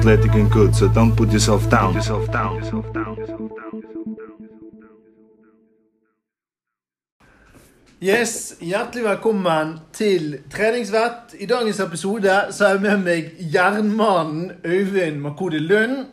athletic 0.00 0.34
and 0.34 0.50
good, 0.50 0.74
so 0.74 0.88
don't 0.88 1.14
put 1.14 1.30
yourself 1.30 1.68
down. 1.68 1.92
Yourself 1.94 2.32
down. 2.32 2.56
Yourself 2.56 2.92
down. 2.92 3.16
Yourself 3.16 3.50
down. 3.50 3.82
Yes, 8.00 8.54
Hjertelig 8.60 9.04
velkommen 9.04 9.74
til 9.92 10.38
Treningsvett. 10.50 11.34
I 11.38 11.46
dagens 11.46 11.80
episode 11.80 12.36
så 12.50 12.64
er 12.64 12.78
jeg 12.78 12.80
med 12.80 13.02
meg 13.04 13.28
jernmannen 13.52 14.54
Øyvind 14.64 15.20
Makode 15.20 15.60
Lund. 15.60 16.06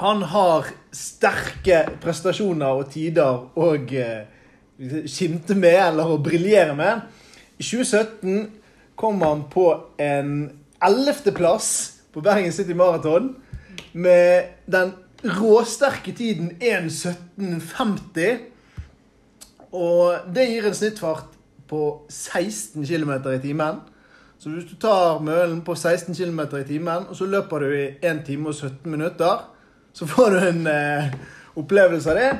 Han 0.00 0.22
har 0.32 0.70
sterke 0.92 1.82
prestasjoner 2.00 2.80
og 2.80 2.88
tider 2.94 3.44
å 3.60 3.74
eh, 3.76 4.24
skimte 5.04 5.52
med, 5.52 5.76
eller 5.90 6.14
å 6.14 6.16
briljere 6.16 6.72
med. 6.80 7.04
I 7.60 7.62
2017 7.62 8.40
kom 8.96 9.20
han 9.20 9.44
på 9.52 9.68
en 10.00 10.32
ellevteplass 10.80 11.95
på 12.16 12.22
Bergen 12.24 12.52
City 12.52 12.72
Marathon 12.72 13.34
med 13.92 14.42
den 14.72 14.94
råsterke 15.36 16.14
tiden 16.16 16.54
1.17,50. 16.62 18.38
Og 19.76 20.30
det 20.32 20.46
gir 20.48 20.64
en 20.64 20.78
snittfart 20.78 21.34
på 21.68 21.82
16 22.08 22.86
km 22.86 23.12
i 23.34 23.42
timen. 23.42 23.82
Så 24.38 24.48
hvis 24.52 24.64
du 24.64 24.76
tar 24.80 25.20
mølen 25.24 25.60
på 25.64 25.74
16 25.74 26.14
km 26.14 26.40
i 26.56 26.64
timen, 26.64 27.04
og 27.08 27.16
så 27.16 27.28
løper 27.28 27.58
du 27.58 27.72
i 27.74 27.86
1 28.00 28.24
time 28.24 28.48
og 28.48 28.54
17 28.54 28.90
minutter, 28.90 29.44
så 29.92 30.06
får 30.08 30.30
du 30.30 30.38
en 30.38 30.66
eh, 30.72 31.12
opplevelse 31.56 32.10
av 32.12 32.16
det. 32.16 32.32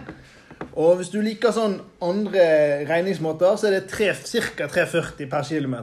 Og 0.72 0.96
hvis 0.96 1.12
du 1.12 1.20
liker 1.20 1.52
sånn 1.52 1.78
andre 2.04 2.44
regningsmåter, 2.88 3.56
så 3.60 3.68
er 3.68 3.76
det 3.76 3.92
ca. 3.92 4.68
3,40 4.72 5.28
per 5.28 5.44
km. 5.44 5.76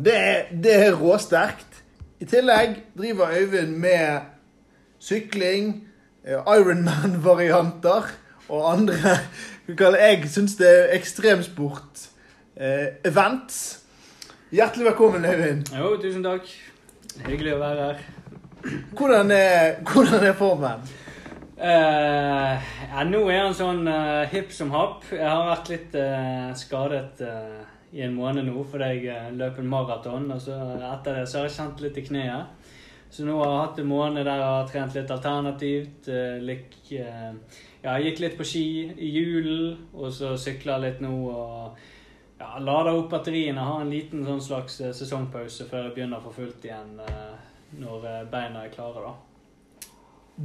Det, 0.00 0.20
det 0.64 0.76
er 0.86 0.96
råsterkt. 0.96 1.69
I 2.20 2.26
tillegg 2.28 2.74
driver 2.98 3.30
Øyvind 3.32 3.76
med 3.76 4.20
sykling, 4.98 5.88
eh, 6.24 6.32
Ironman-varianter 6.32 8.02
og 8.48 8.72
andre 8.72 8.94
Jeg 10.00 10.28
syns 10.28 10.56
det 10.56 10.68
er 10.68 10.92
ekstremsport. 10.98 12.08
Eh. 12.56 13.14
Hjertelig 14.52 14.84
velkommen, 14.84 15.24
Øyvind. 15.24 15.66
Jo, 15.78 15.96
tusen 16.02 16.22
takk. 16.22 16.44
Hyggelig 17.24 17.54
å 17.54 17.58
være 17.58 17.86
her. 17.86 18.04
Hvordan 18.98 19.30
er, 19.30 19.80
hvordan 19.92 20.26
er 20.26 20.32
formen? 20.36 20.84
Uh, 21.60 22.56
ja, 22.90 23.04
nå 23.04 23.22
er 23.30 23.46
han 23.46 23.56
sånn 23.56 23.88
uh, 23.88 24.28
hipp 24.28 24.52
som 24.52 24.74
happ. 24.76 25.08
Jeg 25.12 25.24
har 25.24 25.48
vært 25.54 25.72
litt 25.72 25.96
uh, 25.96 26.52
skadet 26.56 27.24
eh, 27.24 27.60
i 27.92 28.02
en 28.06 28.14
måned 28.14 28.46
nå 28.46 28.64
fordi 28.70 28.90
jeg 28.94 29.06
eh, 29.14 29.30
løp 29.36 29.58
en 29.58 29.70
maraton. 29.70 30.30
Og 30.34 30.40
så 30.42 30.56
etter 30.78 31.20
det 31.20 31.28
så 31.28 31.40
har 31.40 31.48
jeg 31.48 31.56
kjent 31.58 31.84
litt 31.84 31.98
i 31.98 32.06
kneet. 32.06 32.74
Så 33.10 33.24
nå 33.26 33.40
har 33.40 33.50
jeg 33.50 33.62
hatt 33.64 33.78
en 33.82 33.90
måned 33.90 34.22
der 34.22 34.38
jeg 34.38 34.50
har 34.54 34.68
trent 34.70 34.98
litt 34.98 35.10
alternativt. 35.10 36.08
eh, 36.08 36.36
lik, 36.38 36.76
eh, 36.92 37.32
ja, 37.82 37.96
jeg 37.96 38.10
gikk 38.10 38.20
litt 38.26 38.36
på 38.38 38.46
ski 38.46 38.66
i 38.94 39.08
julen, 39.10 39.88
og 39.94 40.12
så 40.14 40.36
sykla 40.38 40.78
litt 40.78 41.00
nå. 41.02 41.14
og 41.30 41.88
ja, 42.40 42.58
Lada 42.58 42.92
opp 42.92 43.10
batteriene. 43.10 43.60
Har 43.60 43.82
en 43.82 43.90
liten 43.90 44.24
sånn 44.26 44.40
slags 44.42 44.80
eh, 44.80 44.94
sesongpause 44.96 45.66
før 45.68 45.88
jeg 45.88 45.96
begynner 45.98 46.22
for 46.24 46.36
fullt 46.36 46.64
igjen 46.64 46.94
eh, 47.04 47.34
når 47.80 48.06
eh, 48.12 48.22
beina 48.30 48.64
er 48.64 48.72
klare. 48.72 49.02
da. 49.10 49.16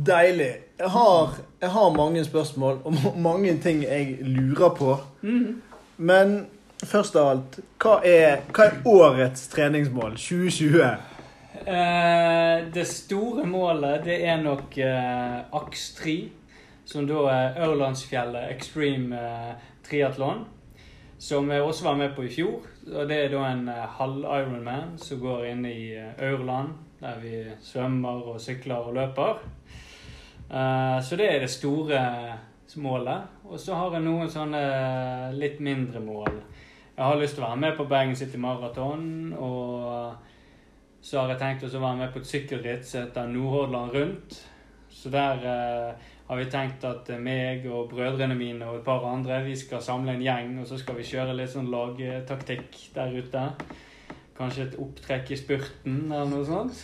Deilig. 0.09 0.51
Jeg 0.81 0.89
har, 0.91 1.37
jeg 1.61 1.71
har 1.71 1.93
mange 1.95 2.25
spørsmål 2.25 2.81
og 2.83 3.21
mange 3.29 3.53
ting 3.63 3.85
jeg 3.85 4.17
lurer 4.25 4.73
på. 4.75 4.97
Men 5.95 6.33
først 6.83 7.15
av 7.15 7.29
alt, 7.31 7.59
hva 7.81 7.99
er, 8.05 8.41
hva 8.51 8.67
er 8.67 8.79
årets 8.89 9.47
treningsmål 9.53 10.17
2020? 10.19 10.81
Eh, 11.65 12.65
det 12.75 12.87
store 12.89 13.45
målet 13.47 14.03
det 14.05 14.17
er 14.27 14.41
nok 14.43 14.75
eh, 14.83 15.37
AKS 15.55 15.85
3, 16.01 16.15
som 16.85 17.07
da 17.09 17.23
er 17.31 17.61
Ørlandsfjellet 17.65 18.51
Extreme 18.53 19.17
eh, 19.17 19.53
Triathlon. 19.87 20.45
Som 21.17 21.47
jeg 21.49 21.63
også 21.63 21.85
var 21.87 21.95
med 21.95 22.11
på 22.15 22.25
i 22.27 22.29
fjor. 22.29 22.65
Og 22.91 23.07
Det 23.07 23.17
er 23.17 23.31
da 23.31 23.45
en 23.49 23.69
eh, 23.71 23.85
halv 23.97 24.25
Ironman 24.25 24.97
som 25.01 25.21
går 25.23 25.45
inn 25.53 25.63
i 25.65 25.95
eh, 25.95 26.11
Aurland, 26.27 26.75
der 26.99 27.21
vi 27.23 27.39
svømmer 27.63 28.33
og 28.33 28.41
sykler 28.41 28.91
og 28.91 28.97
løper. 28.99 29.39
Eh, 30.51 30.99
så 31.01 31.17
det 31.17 31.31
er 31.31 31.39
det 31.39 31.49
store 31.49 32.03
målet. 32.75 33.31
Og 33.47 33.59
så 33.59 33.77
har 33.79 33.95
jeg 33.95 34.05
noen 34.05 34.29
sånne 34.29 34.61
eh, 34.61 35.33
litt 35.39 35.63
mindre 35.63 36.03
mål. 36.03 36.43
Jeg 36.95 37.03
har 37.03 37.17
lyst 37.19 37.35
til 37.35 37.43
å 37.43 37.49
være 37.49 37.59
med 37.59 37.73
på 37.75 37.83
Bergen 37.91 38.15
City 38.15 38.37
Marathon. 38.39 39.33
og 39.33 40.15
så 41.05 41.19
har 41.19 41.33
jeg 41.33 41.41
tenkt 41.41 41.63
å 41.67 41.79
være 41.81 41.97
med 41.99 42.13
på 42.13 42.21
et 42.21 42.29
sykkelritt 42.29 42.85
som 42.87 43.03
heter 43.03 43.27
Nordhordland 43.29 43.91
rundt. 43.93 44.37
Så 44.89 45.11
der 45.13 45.43
eh, 45.45 46.05
har 46.27 46.39
vi 46.39 46.45
tenkt 46.49 46.85
at 46.87 47.09
eh, 47.13 47.19
meg 47.21 47.67
og 47.69 47.91
brødrene 47.91 48.37
mine 48.39 48.65
og 48.65 48.79
et 48.79 48.87
par 48.87 49.05
andre 49.05 49.43
vi 49.45 49.53
skal 49.59 49.83
samle 49.85 50.15
en 50.15 50.23
gjeng, 50.23 50.55
og 50.61 50.65
så 50.65 50.79
skal 50.81 50.97
vi 50.97 51.05
kjøre 51.05 51.35
litt 51.37 51.51
sånn 51.51 51.69
lagtaktikk 51.69 52.79
der 52.95 53.13
ute. 53.19 53.43
Kanskje 54.39 54.69
et 54.69 54.79
opptrekk 54.81 55.29
i 55.35 55.37
spurten 55.43 55.99
eller 56.07 56.31
noe 56.31 56.47
sånt. 56.47 56.79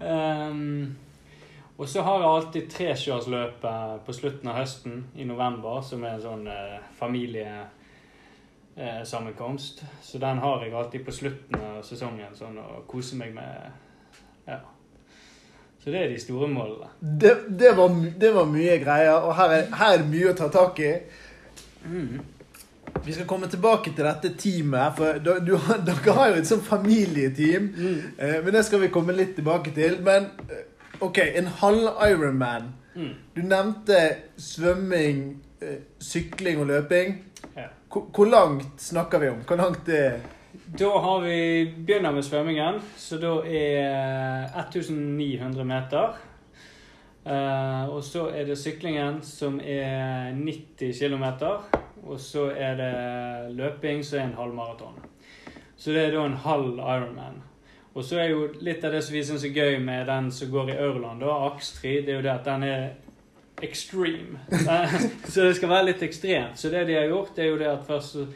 um, 0.00 0.94
og 1.80 1.90
så 1.90 2.06
har 2.06 2.22
jeg 2.22 2.30
alltid 2.30 2.70
trekjørsløpet 2.78 4.06
på 4.06 4.16
slutten 4.16 4.54
av 4.54 4.62
høsten 4.62 5.04
i 5.18 5.28
november, 5.28 5.82
som 5.84 6.06
er 6.06 6.16
en 6.16 6.24
sånn 6.30 6.48
eh, 6.48 6.78
familiesammenkomst. 8.76 9.84
Så 10.02 10.18
den 10.18 10.38
har 10.38 10.64
jeg 10.64 10.74
alltid 10.74 11.04
på 11.04 11.12
slutten 11.12 11.60
av 11.60 11.82
sesongen 11.82 12.34
sånn 12.34 12.58
å 12.60 12.82
kose 12.88 13.16
meg 13.16 13.34
med. 13.34 13.72
Ja. 14.46 14.60
Så 15.80 15.90
det 15.90 16.02
er 16.02 16.08
de 16.10 16.20
store 16.20 16.48
målene. 16.48 16.90
Det, 17.00 17.34
det, 17.48 17.72
var, 17.76 17.94
det 18.20 18.32
var 18.34 18.48
mye 18.50 18.78
greier, 18.82 19.20
og 19.22 19.36
her 19.36 19.54
er, 19.54 19.68
her 19.72 19.92
er 19.94 20.02
det 20.02 20.10
mye 20.10 20.32
å 20.32 20.36
ta 20.36 20.48
tak 20.52 20.80
i. 20.80 20.92
Vi 23.06 23.12
skal 23.12 23.26
komme 23.26 23.48
tilbake 23.48 23.92
til 23.94 24.04
dette 24.04 24.32
teamet, 24.38 24.96
for 24.96 25.20
du, 25.24 25.32
du, 25.46 25.54
dere 25.86 26.16
har 26.18 26.32
jo 26.32 26.40
et 26.40 26.48
sånt 26.48 26.66
familieteam. 26.66 27.70
Eh, 28.18 28.40
men 28.44 28.52
det 28.52 28.64
skal 28.66 28.82
vi 28.82 28.92
komme 28.92 29.16
litt 29.16 29.36
tilbake 29.38 29.72
til. 29.76 30.00
Men 30.04 30.28
eh, 30.50 30.66
OK, 31.00 31.22
en 31.22 31.52
halv 31.62 32.02
Ironman. 32.08 32.72
Mm. 32.96 33.14
Du 33.36 33.42
nevnte 33.44 34.02
svømming, 34.40 35.22
eh, 35.62 35.80
sykling 36.00 36.60
og 36.60 36.70
løping. 36.72 37.20
Hvor, 37.90 38.26
langt 38.26 38.80
snakker 38.80 39.18
vi 39.18 39.28
om? 39.28 39.42
Hvor 39.46 39.56
langt 39.56 39.88
er 39.88 40.20
Da 40.78 40.88
har 40.98 41.20
vi 41.20 41.74
begynner 41.86 42.12
med 42.12 42.24
svømmingen, 42.24 42.80
så 42.96 43.18
da 43.22 43.34
er 43.46 44.48
1900 44.66 45.64
meter. 45.64 46.16
Uh, 47.26 47.90
og 47.90 48.04
så 48.04 48.28
er 48.30 48.46
det 48.46 48.58
syklingen, 48.58 49.22
som 49.22 49.60
er 49.60 50.32
90 50.34 50.98
km. 50.98 51.24
Og 52.06 52.20
så 52.20 52.50
er 52.56 52.76
det 52.78 53.56
løping, 53.56 54.04
som 54.04 54.18
er 54.18 54.24
en 54.24 54.38
halvmaraton. 54.38 54.98
Så 55.76 55.92
det 55.92 56.06
er 56.06 56.14
da 56.14 56.24
en 56.26 56.40
halv 56.46 56.78
Ironman. 56.78 57.42
Og 57.94 58.04
så 58.04 58.18
er 58.20 58.30
jo 58.30 58.48
litt 58.60 58.84
av 58.84 58.92
det 58.92 59.02
som 59.04 59.14
vi 59.16 59.24
syns 59.24 59.44
er 59.44 59.56
gøy 59.56 59.78
med 59.80 60.06
den 60.08 60.28
som 60.32 60.50
går 60.52 60.74
i 60.74 60.78
Aurland, 60.84 61.22
da, 61.22 61.32
Ax3, 61.48 62.00
det 62.04 62.12
er 62.12 62.18
jo 62.18 62.24
det 62.26 62.32
at 62.34 62.44
den 62.44 62.64
er 62.66 62.82
extreme. 63.62 64.40
Eh, 64.50 65.00
så 65.24 65.46
det 65.46 65.56
skal 65.56 65.70
være 65.70 65.90
litt 65.90 66.02
ekstremt. 66.02 66.58
Så 66.58 66.70
det 66.72 66.86
de 66.88 66.98
har 66.98 67.08
gjort, 67.10 67.34
det 67.36 67.44
er 67.44 67.52
jo 67.52 67.60
det 67.60 67.70
at 67.70 67.86
først 67.86 68.16
så 68.16 68.26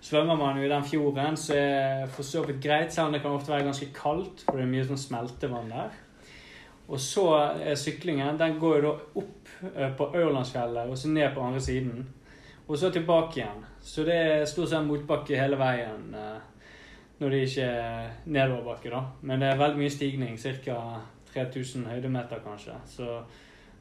svømmer 0.00 0.36
man 0.36 0.58
jo 0.58 0.64
i 0.64 0.70
den 0.72 0.84
fjorden, 0.84 1.36
så 1.36 1.56
er 1.56 2.06
for 2.12 2.24
så 2.24 2.44
vidt 2.46 2.62
greit, 2.64 2.92
selv 2.92 3.10
om 3.10 3.16
det 3.16 3.22
kan 3.22 3.36
ofte 3.36 3.52
være 3.52 3.66
ganske 3.68 3.90
kaldt, 3.94 4.44
for 4.46 4.56
det 4.56 4.64
er 4.64 4.72
mye 4.72 4.86
sånn 4.88 5.02
smeltevann 5.02 5.72
der. 5.72 5.98
Og 6.90 6.98
så 6.98 7.26
er 7.62 7.76
syklingen, 7.78 8.38
den 8.40 8.56
går 8.58 8.80
jo 8.80 8.86
da 8.86 8.94
opp 9.22 9.50
eh, 9.74 9.90
på 9.96 10.08
Aurlandsfjellet 10.10 10.90
og 10.90 10.98
så 10.98 11.10
ned 11.12 11.28
på 11.34 11.44
andre 11.44 11.60
siden. 11.62 12.08
Og 12.66 12.78
så 12.78 12.90
tilbake 12.90 13.40
igjen. 13.40 13.62
Så 13.82 14.02
det 14.06 14.16
er 14.16 14.48
stort 14.48 14.70
sett 14.70 14.86
motbakke 14.86 15.38
hele 15.38 15.58
veien 15.60 16.16
eh, 16.16 16.40
når 17.20 17.34
det 17.34 17.40
ikke 17.46 17.68
er 17.68 18.10
nedoverbakke, 18.24 18.90
da. 18.90 19.04
Men 19.28 19.42
det 19.42 19.50
er 19.50 19.60
veldig 19.60 19.82
mye 19.82 19.92
stigning, 19.92 20.38
ca. 20.40 20.80
3000 21.30 21.86
høydemeter 21.86 22.40
kanskje. 22.42 22.74
Så 22.90 23.20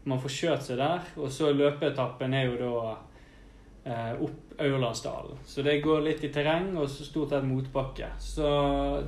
man 0.03 0.21
får 0.21 0.35
kjørt 0.35 0.65
seg 0.65 0.79
der. 0.79 1.07
Og 1.19 1.31
så 1.33 1.51
løpeetappen 1.55 2.33
er 2.33 2.49
jo 2.49 2.59
da 2.59 2.95
eh, 3.83 4.13
opp 4.21 4.45
Aurlandsdalen. 4.59 5.37
Så 5.45 5.61
det 5.61 5.79
går 5.81 6.01
litt 6.03 6.23
i 6.23 6.31
terreng 6.33 6.73
og 6.77 6.89
så 6.91 7.05
stort 7.07 7.33
sett 7.33 7.47
motbakke. 7.47 8.11
Så 8.19 8.47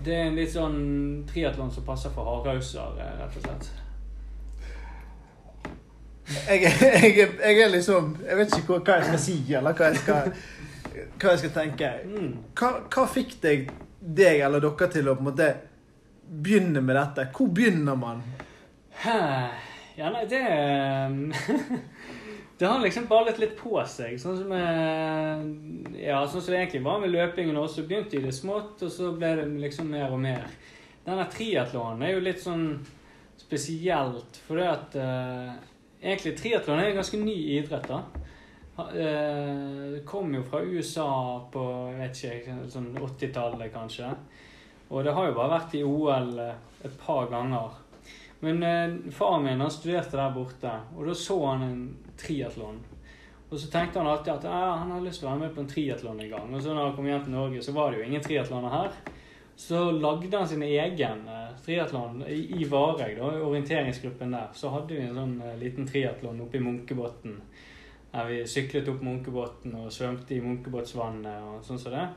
det 0.04 0.16
er 0.16 0.30
en 0.30 0.40
litt 0.40 0.54
sånn 0.54 0.82
triatlon 1.28 1.72
som 1.74 1.86
passer 1.88 2.14
for 2.16 2.28
hardhauser, 2.28 3.00
eh, 3.00 3.16
rett 3.20 3.40
og 3.40 3.48
slett. 3.48 3.72
jeg, 6.48 6.62
jeg, 7.18 7.28
jeg 7.42 7.60
er 7.60 7.72
liksom 7.74 8.14
Jeg 8.24 8.38
vet 8.38 8.54
ikke 8.56 8.78
hva, 8.78 9.00
jeg 9.02 9.08
skal 9.10 9.20
si, 9.20 9.38
eller 9.58 9.76
hva 9.76 9.90
jeg 9.90 10.00
skal, 10.04 10.30
hva 10.94 11.34
jeg 11.34 11.42
skal 11.44 11.56
tenke. 11.58 11.92
Mm. 12.08 12.32
Hva, 12.56 12.72
hva 12.94 13.10
fikk 13.12 13.36
deg, 13.44 13.74
deg 14.00 14.46
eller 14.46 14.64
dere 14.64 14.92
til 14.94 15.12
å 15.12 15.18
på 15.18 15.26
en 15.26 15.32
måte 15.32 15.50
begynne 16.32 16.84
med 16.86 16.96
dette? 16.96 17.28
Hvor 17.36 17.52
begynner 17.52 18.00
man? 18.00 18.24
Hæ. 19.04 19.20
Ja, 20.02 20.10
nei, 20.10 20.26
det 20.26 20.42
Det 22.62 22.70
har 22.70 22.80
liksom 22.80 23.08
ballet 23.10 23.40
litt 23.42 23.56
på 23.58 23.72
seg. 23.90 24.20
Sånn 24.22 24.36
som, 24.38 24.52
eh, 24.54 25.40
ja, 26.04 26.20
sånn 26.30 26.44
som 26.44 26.54
det 26.54 26.60
egentlig 26.60 26.84
var 26.86 27.00
med 27.02 27.10
løpingen 27.10 27.58
også. 27.58 27.88
Begynte 27.90 28.20
i 28.20 28.22
det 28.22 28.36
smått, 28.38 28.84
og 28.86 28.92
så 28.94 29.10
ble 29.18 29.32
det 29.40 29.48
liksom 29.64 29.90
mer 29.90 30.14
og 30.14 30.22
mer. 30.22 30.46
Denne 31.02 31.26
triatlonen 31.34 32.06
er 32.06 32.14
jo 32.14 32.22
litt 32.22 32.44
sånn 32.44 32.68
spesielt 33.42 34.38
fordi 34.46 34.68
at 34.70 35.00
uh, 35.02 35.50
egentlig 35.98 36.36
triatlon 36.38 36.84
er 36.84 36.92
en 36.92 37.02
ganske 37.02 37.18
ny 37.18 37.36
idrett. 37.58 37.90
da. 37.90 38.04
Eh, 38.78 39.98
Det 39.98 40.06
kom 40.06 40.30
jo 40.38 40.46
fra 40.46 40.62
USA 40.62 41.10
på 41.52 41.68
vet 41.98 42.26
ikke, 42.30 42.62
sånn 42.70 42.94
80-tallet, 42.94 43.74
kanskje. 43.74 44.14
Og 44.92 45.02
det 45.06 45.18
har 45.18 45.32
jo 45.32 45.40
bare 45.42 45.56
vært 45.58 45.80
i 45.80 45.84
OL 45.84 46.38
et 46.46 47.02
par 47.02 47.26
ganger. 47.34 47.81
Men 48.42 48.64
eh, 48.66 49.12
faren 49.14 49.44
min 49.46 49.62
han 49.62 49.72
studerte 49.72 50.18
der 50.18 50.34
borte, 50.34 50.72
og 50.98 51.06
da 51.06 51.14
så 51.18 51.38
han 51.46 51.66
en 51.68 51.82
triatlon. 52.18 52.80
Og 53.52 53.60
så 53.60 53.68
tenkte 53.70 54.00
han 54.00 54.08
alltid 54.08 54.34
at 54.34 54.46
ja, 54.48 54.60
han 54.80 54.94
hadde 54.94 55.06
lyst 55.06 55.22
til 55.22 55.28
å 55.28 55.34
være 55.34 55.44
med 55.44 55.56
på 55.56 55.62
en 55.62 55.70
triatlon 55.70 56.22
en 56.24 56.32
gang. 56.32 56.54
Og 56.56 56.64
så 56.64 56.74
når 56.74 56.88
han 56.88 56.96
kom 56.96 57.10
hjem 57.10 57.26
til 57.26 57.36
Norge, 57.36 57.64
så 57.66 57.76
var 57.76 57.92
det 57.92 58.00
jo 58.00 58.08
ingen 58.08 58.24
triatloner 58.24 58.74
her. 58.74 58.96
Så 59.62 59.82
lagde 59.92 60.38
han 60.38 60.48
sin 60.48 60.64
egen 60.64 61.28
eh, 61.30 61.50
triatlon 61.66 62.24
i, 62.26 62.40
i 62.62 62.70
Vareg, 62.72 63.20
da, 63.20 63.28
orienteringsgruppen 63.46 64.34
der. 64.34 64.50
Så 64.58 64.72
hadde 64.74 64.96
vi 64.96 65.04
en 65.06 65.20
sånn 65.20 65.36
eh, 65.46 65.60
liten 65.60 65.86
triatlon 65.90 66.42
oppe 66.42 66.58
i 66.58 66.64
Munkebotn. 66.66 67.36
Der 68.12 68.32
vi 68.32 68.40
syklet 68.50 68.90
opp 68.90 69.04
Munkebotn 69.06 69.76
og 69.84 69.92
svømte 69.94 70.34
i 70.34 70.42
Munkebåtsvannet 70.42 71.46
og 71.52 71.62
sånn 71.68 71.80
som 71.80 71.94
det. 71.94 72.08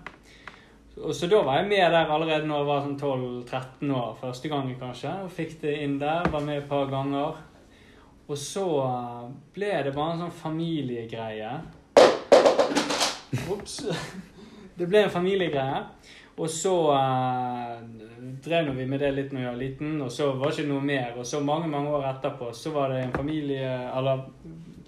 Og 1.03 1.15
så 1.15 1.27
da 1.27 1.41
var 1.43 1.59
jeg 1.59 1.69
med 1.73 1.91
der 1.91 2.11
allerede 2.15 2.47
når 2.47 2.61
jeg 2.61 2.69
var 2.69 2.85
sånn 2.85 2.99
12-13 3.01 3.95
år. 3.99 4.13
Første 4.21 4.51
gangen 4.53 4.77
kanskje. 4.79 5.15
Og 5.27 5.33
fikk 5.35 5.57
det 5.65 5.75
inn 5.83 5.99
der. 5.99 6.29
Var 6.31 6.45
med 6.47 6.61
et 6.63 6.69
par 6.71 6.87
ganger. 6.93 7.41
Og 8.25 8.39
så 8.41 8.67
eh, 8.85 9.25
ble 9.57 9.73
det 9.85 9.95
bare 9.97 10.15
en 10.15 10.23
sånn 10.25 10.37
familiegreie. 10.39 11.51
Ops. 13.51 13.81
Det 14.79 14.87
ble 14.87 15.05
en 15.05 15.13
familiegreie. 15.13 15.83
Og 16.35 16.51
så 16.51 16.73
uh, 16.91 17.77
drev 18.43 18.73
vi 18.75 18.87
med 18.91 18.99
det 19.05 19.13
litt 19.15 19.35
når 19.35 19.41
jeg 19.41 19.51
var 19.53 19.61
liten, 19.61 19.93
og 20.03 20.11
så 20.11 20.33
var 20.35 20.51
det 20.51 20.57
ikke 20.57 20.73
noe 20.73 20.83
mer. 20.83 21.13
Og 21.15 21.29
så 21.31 21.39
mange 21.45 21.69
mange 21.71 21.93
år 21.95 22.09
etterpå 22.09 22.49
så 22.57 22.73
var 22.75 22.91
det 22.91 23.05
en 23.05 23.15
familie, 23.15 23.71
eller 23.95 24.25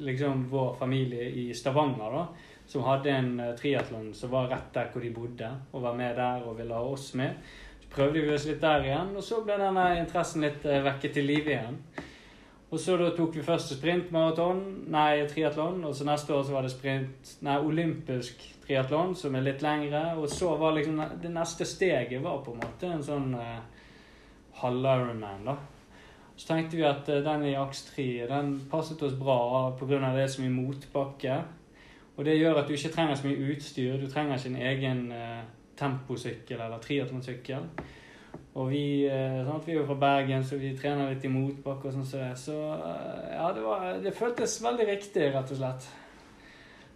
liksom 0.02 0.48
vår 0.50 0.74
familie 0.80 1.28
i 1.30 1.44
Stavanger, 1.54 2.16
da, 2.18 2.24
som 2.66 2.84
hadde 2.86 3.12
en 3.12 3.32
uh, 3.40 3.52
triatlon 3.58 4.10
som 4.14 4.32
var 4.32 4.50
rett 4.50 4.72
der 4.74 4.90
hvor 4.92 5.04
de 5.04 5.12
bodde, 5.14 5.52
og 5.72 5.86
var 5.86 5.96
med 5.98 6.16
der 6.18 6.44
og 6.46 6.58
ville 6.58 6.74
ha 6.74 6.90
oss 6.96 7.12
med. 7.14 7.38
Så 7.80 7.92
prøvde 7.92 8.24
vi 8.24 8.34
oss 8.34 8.48
litt 8.48 8.62
der 8.62 8.84
igjen, 8.84 9.14
og 9.16 9.24
så 9.24 9.42
ble 9.46 9.58
denne 9.60 9.86
interessen 10.00 10.44
litt 10.46 10.66
uh, 10.66 10.82
vekket 10.88 11.18
til 11.18 11.30
live 11.30 11.54
igjen. 11.54 11.80
Og 12.66 12.80
så 12.82 12.96
da 12.98 13.12
tok 13.14 13.36
vi 13.38 13.44
først 13.46 13.76
sprintmaraton, 13.76 14.62
nei, 14.90 15.22
triatlon, 15.30 15.84
og 15.86 15.94
så 15.94 16.06
neste 16.08 16.34
år 16.34 16.42
så 16.44 16.56
var 16.56 16.66
det 16.66 16.72
sprint, 16.74 17.30
nei, 17.46 17.60
olympisk 17.62 18.42
triatlon, 18.64 19.14
som 19.14 19.36
er 19.38 19.46
litt 19.46 19.62
lengre, 19.62 20.02
og 20.18 20.26
så 20.30 20.50
var 20.58 20.74
liksom 20.74 20.98
det 21.22 21.30
neste 21.30 21.66
steget 21.68 22.24
var 22.24 22.42
på 22.42 22.56
en 22.56 22.64
måte 22.64 22.90
en 22.90 23.04
sånn 23.06 23.36
eh, 23.38 23.60
halv-Ironman, 24.58 25.46
da. 25.46 25.54
Så 26.36 26.50
tenkte 26.50 26.80
vi 26.80 26.84
at 26.88 27.06
eh, 27.08 27.22
den 27.24 27.46
i 27.46 27.54
aks 27.56 27.84
3, 27.92 28.08
den 28.32 28.50
passet 28.72 29.06
oss 29.06 29.14
bra 29.14 29.38
av 29.60 29.86
det 29.86 30.26
er 30.26 30.50
motbakke. 30.50 31.38
Og 32.16 32.24
det 32.24 32.38
gjør 32.38 32.62
at 32.62 32.68
du 32.68 32.72
ikke 32.72 32.92
trenger 32.94 33.14
så 33.14 33.28
mye 33.28 33.52
utstyr, 33.52 34.00
du 34.00 34.08
trenger 34.10 34.38
ikke 34.38 34.52
en 34.54 34.62
egen 34.70 35.00
eh, 35.12 35.42
temposykkel 35.76 36.60
eller 36.60 36.80
triatlonsykkel. 36.80 37.66
Og 38.56 38.70
vi, 38.70 39.04
eh, 39.04 39.42
sant, 39.44 39.66
vi 39.66 39.74
er 39.74 39.82
jo 39.82 39.86
fra 39.86 39.98
Bergen, 40.00 40.44
så 40.44 40.56
vi 40.56 40.72
trener 40.76 41.10
litt 41.12 41.24
i 41.24 41.32
motbakke 41.32 41.90
og 41.90 41.96
sånn 41.96 42.06
som 42.08 42.22
det. 42.22 42.30
Så 42.40 42.56
eh, 42.56 43.34
ja, 43.34 43.50
det, 43.52 43.64
var, 43.64 43.88
det 44.00 44.14
føltes 44.16 44.56
veldig 44.64 44.86
riktig, 44.88 45.26
rett 45.34 45.52
og 45.52 45.60
slett. 45.60 45.90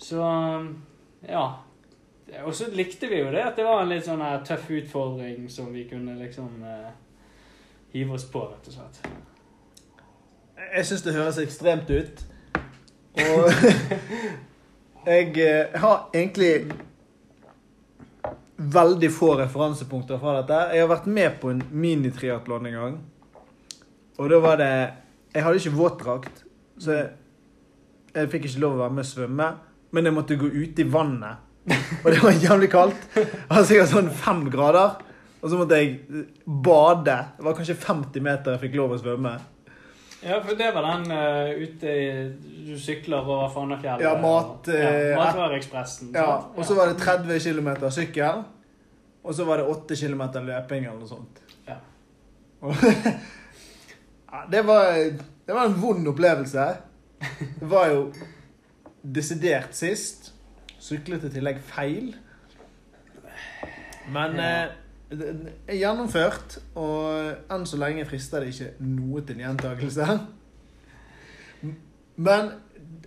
Så 0.00 0.24
ja. 1.28 1.44
Og 2.46 2.54
så 2.54 2.70
likte 2.72 3.10
vi 3.10 3.20
jo 3.20 3.30
det 3.34 3.42
at 3.44 3.56
det 3.58 3.66
var 3.66 3.82
en 3.82 3.90
litt 3.90 4.06
sånn 4.06 4.22
her 4.24 4.40
tøff 4.46 4.70
utfordring 4.72 5.48
som 5.52 5.72
vi 5.74 5.84
kunne 5.90 6.14
liksom 6.16 6.62
eh, 6.64 6.90
hive 7.92 8.16
oss 8.16 8.28
på, 8.30 8.46
rett 8.54 8.70
og 8.70 8.78
slett. 8.78 9.02
Jeg 10.70 10.86
syns 10.86 11.04
det 11.04 11.16
høres 11.16 11.40
ekstremt 11.42 11.90
ut. 11.90 12.24
Og 13.20 13.50
jeg 15.06 15.36
eh, 15.40 15.80
har 15.80 16.08
egentlig 16.12 16.70
veldig 18.60 19.10
få 19.12 19.34
referansepunkter 19.40 20.20
fra 20.20 20.40
dette. 20.40 20.58
Jeg 20.74 20.84
har 20.84 20.90
vært 20.90 21.08
med 21.08 21.38
på 21.40 21.52
en 21.54 21.62
minitriatlon 21.72 22.68
en 22.68 22.76
gang. 22.76 22.98
Og 24.20 24.28
da 24.28 24.40
var 24.42 24.60
det 24.60 24.72
Jeg 25.30 25.44
hadde 25.46 25.58
ikke 25.60 25.78
våtdrakt, 25.78 26.40
så 26.82 26.90
jeg, 26.90 27.10
jeg 28.16 28.30
fikk 28.32 28.48
ikke 28.48 28.62
lov 28.64 28.72
å 28.74 28.80
være 28.80 28.94
med 28.96 29.04
og 29.04 29.06
svømme. 29.06 29.46
Men 29.94 30.08
jeg 30.08 30.14
måtte 30.16 30.38
gå 30.40 30.48
ute 30.50 30.82
i 30.82 30.90
vannet. 30.90 31.46
Og 32.02 32.08
det 32.10 32.18
var 32.24 32.34
jævlig 32.34 32.70
kaldt. 32.72 33.04
Altså 33.46 33.68
sikkert 33.68 33.92
sånn 33.92 34.10
fem 34.10 34.42
grader. 34.50 34.98
Og 35.40 35.52
så 35.52 35.60
måtte 35.60 35.78
jeg 35.78 36.24
bade. 36.44 37.16
Det 37.36 37.46
var 37.46 37.56
kanskje 37.56 37.78
50 37.78 38.26
meter 38.26 38.56
jeg 38.56 38.62
fikk 38.66 38.76
lov 38.80 38.96
å 38.96 38.98
svømme. 39.00 39.36
Ja, 40.22 40.36
for 40.44 40.54
det 40.58 40.66
var 40.74 40.84
den 40.84 41.06
uh, 41.12 41.62
ute 41.62 41.92
i 41.96 42.08
Du 42.66 42.74
sykler 42.78 43.22
over 43.24 43.48
Fannafjellet. 43.54 44.04
Ja, 44.04 44.14
mat, 44.20 44.68
og- 44.68 44.74
ja, 44.74 44.90
eh, 44.92 45.16
Matvareekspressen. 45.16 46.10
Ja, 46.14 46.26
og 46.56 46.64
så 46.68 46.74
var 46.76 46.90
det 46.92 46.98
30 47.00 47.38
km 47.40 47.70
sykkel. 47.90 48.42
Og 49.24 49.34
så 49.34 49.44
var 49.48 49.56
det 49.60 49.66
8 49.68 49.96
km 49.96 50.22
løping 50.46 50.84
eller 50.86 51.00
noe 51.00 51.08
sånt. 51.08 51.40
Ja. 51.68 51.78
Ja, 54.32 54.44
det, 54.52 54.60
var, 54.62 54.92
det 55.46 55.54
var 55.56 55.64
en 55.66 55.74
vond 55.82 56.06
opplevelse. 56.08 56.66
Det 57.58 57.66
var 57.66 57.88
jo 57.90 58.04
desidert 59.02 59.74
sist. 59.74 60.28
Syklet 60.78 61.24
i 61.26 61.30
tillegg 61.34 61.58
feil. 61.66 62.12
Men 64.14 64.36
Ja. 64.38 64.44
eh, 64.62 64.68
er 65.10 65.74
gjennomført, 65.74 66.58
og 66.78 67.50
enn 67.50 67.66
så 67.66 67.80
lenge 67.80 68.06
frister 68.06 68.44
det 68.44 68.54
ikke 68.54 68.70
noe 68.86 69.24
til 69.26 69.42
gjentakelse. 69.42 70.06
Men 72.20 72.52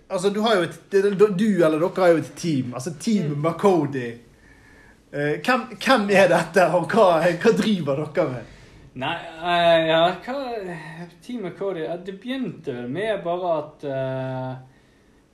altså, 0.08 0.30
du 0.30 0.40
har 0.44 0.58
jo 0.58 0.66
et 0.68 0.78
Du 0.92 1.64
eller 1.64 1.78
dere 1.78 2.04
har 2.04 2.14
jo 2.14 2.22
et 2.22 2.34
team. 2.36 2.74
Altså 2.74 2.94
Team 3.00 3.32
Mm. 3.34 3.40
Makodi. 3.40 4.10
Eh, 5.14 5.40
hvem, 5.40 5.60
hvem 5.78 6.10
er 6.10 6.28
dette, 6.28 6.66
og 6.74 6.90
hva, 6.90 7.22
hva 7.22 7.52
driver 7.54 8.02
dere 8.02 8.28
med? 8.32 8.52
Nei, 8.94 9.14
uh, 9.42 9.80
ja, 9.88 10.02
hva 10.22 10.74
Team 11.22 11.40
Macody 11.42 11.82
Det 12.06 12.12
begynte 12.22 12.70
vel 12.76 12.90
med 12.94 13.24
bare 13.24 13.48
at 13.58 13.86
uh, 13.90 14.52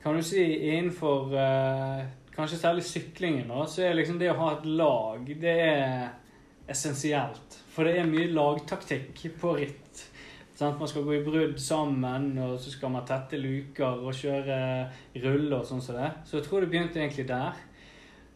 Kan 0.01 0.17
du 0.17 0.23
si 0.25 0.41
innenfor 0.41 1.29
uh, 1.35 2.01
Kanskje 2.33 2.57
særlig 2.57 2.85
syklingen, 2.87 3.51
da, 3.51 3.67
så 3.69 3.83
er 3.85 3.99
liksom 3.99 4.17
det 4.17 4.31
å 4.31 4.39
ha 4.39 4.49
et 4.55 4.65
lag 4.65 5.29
Det 5.43 5.53
er 5.67 6.07
essensielt. 6.71 7.59
For 7.71 7.87
det 7.87 7.99
er 7.99 8.09
mye 8.09 8.31
lagtaktikk 8.31 9.23
på 9.39 9.55
ritt. 9.59 10.05
Sant? 10.57 10.79
Man 10.79 10.89
skal 10.89 11.05
gå 11.07 11.15
i 11.17 11.23
brudd 11.25 11.59
sammen, 11.61 12.33
og 12.37 12.59
så 12.61 12.73
skal 12.73 12.91
man 12.93 13.05
tette 13.07 13.39
luker 13.39 14.03
og 14.03 14.13
kjøre 14.13 14.57
ruller 15.23 15.59
og 15.61 15.67
sånn 15.67 15.83
som 15.83 15.97
det. 15.97 16.11
Så 16.27 16.37
jeg 16.37 16.47
tror 16.47 16.61
det 16.61 16.71
begynte 16.73 17.01
egentlig 17.01 17.27
der. 17.31 17.61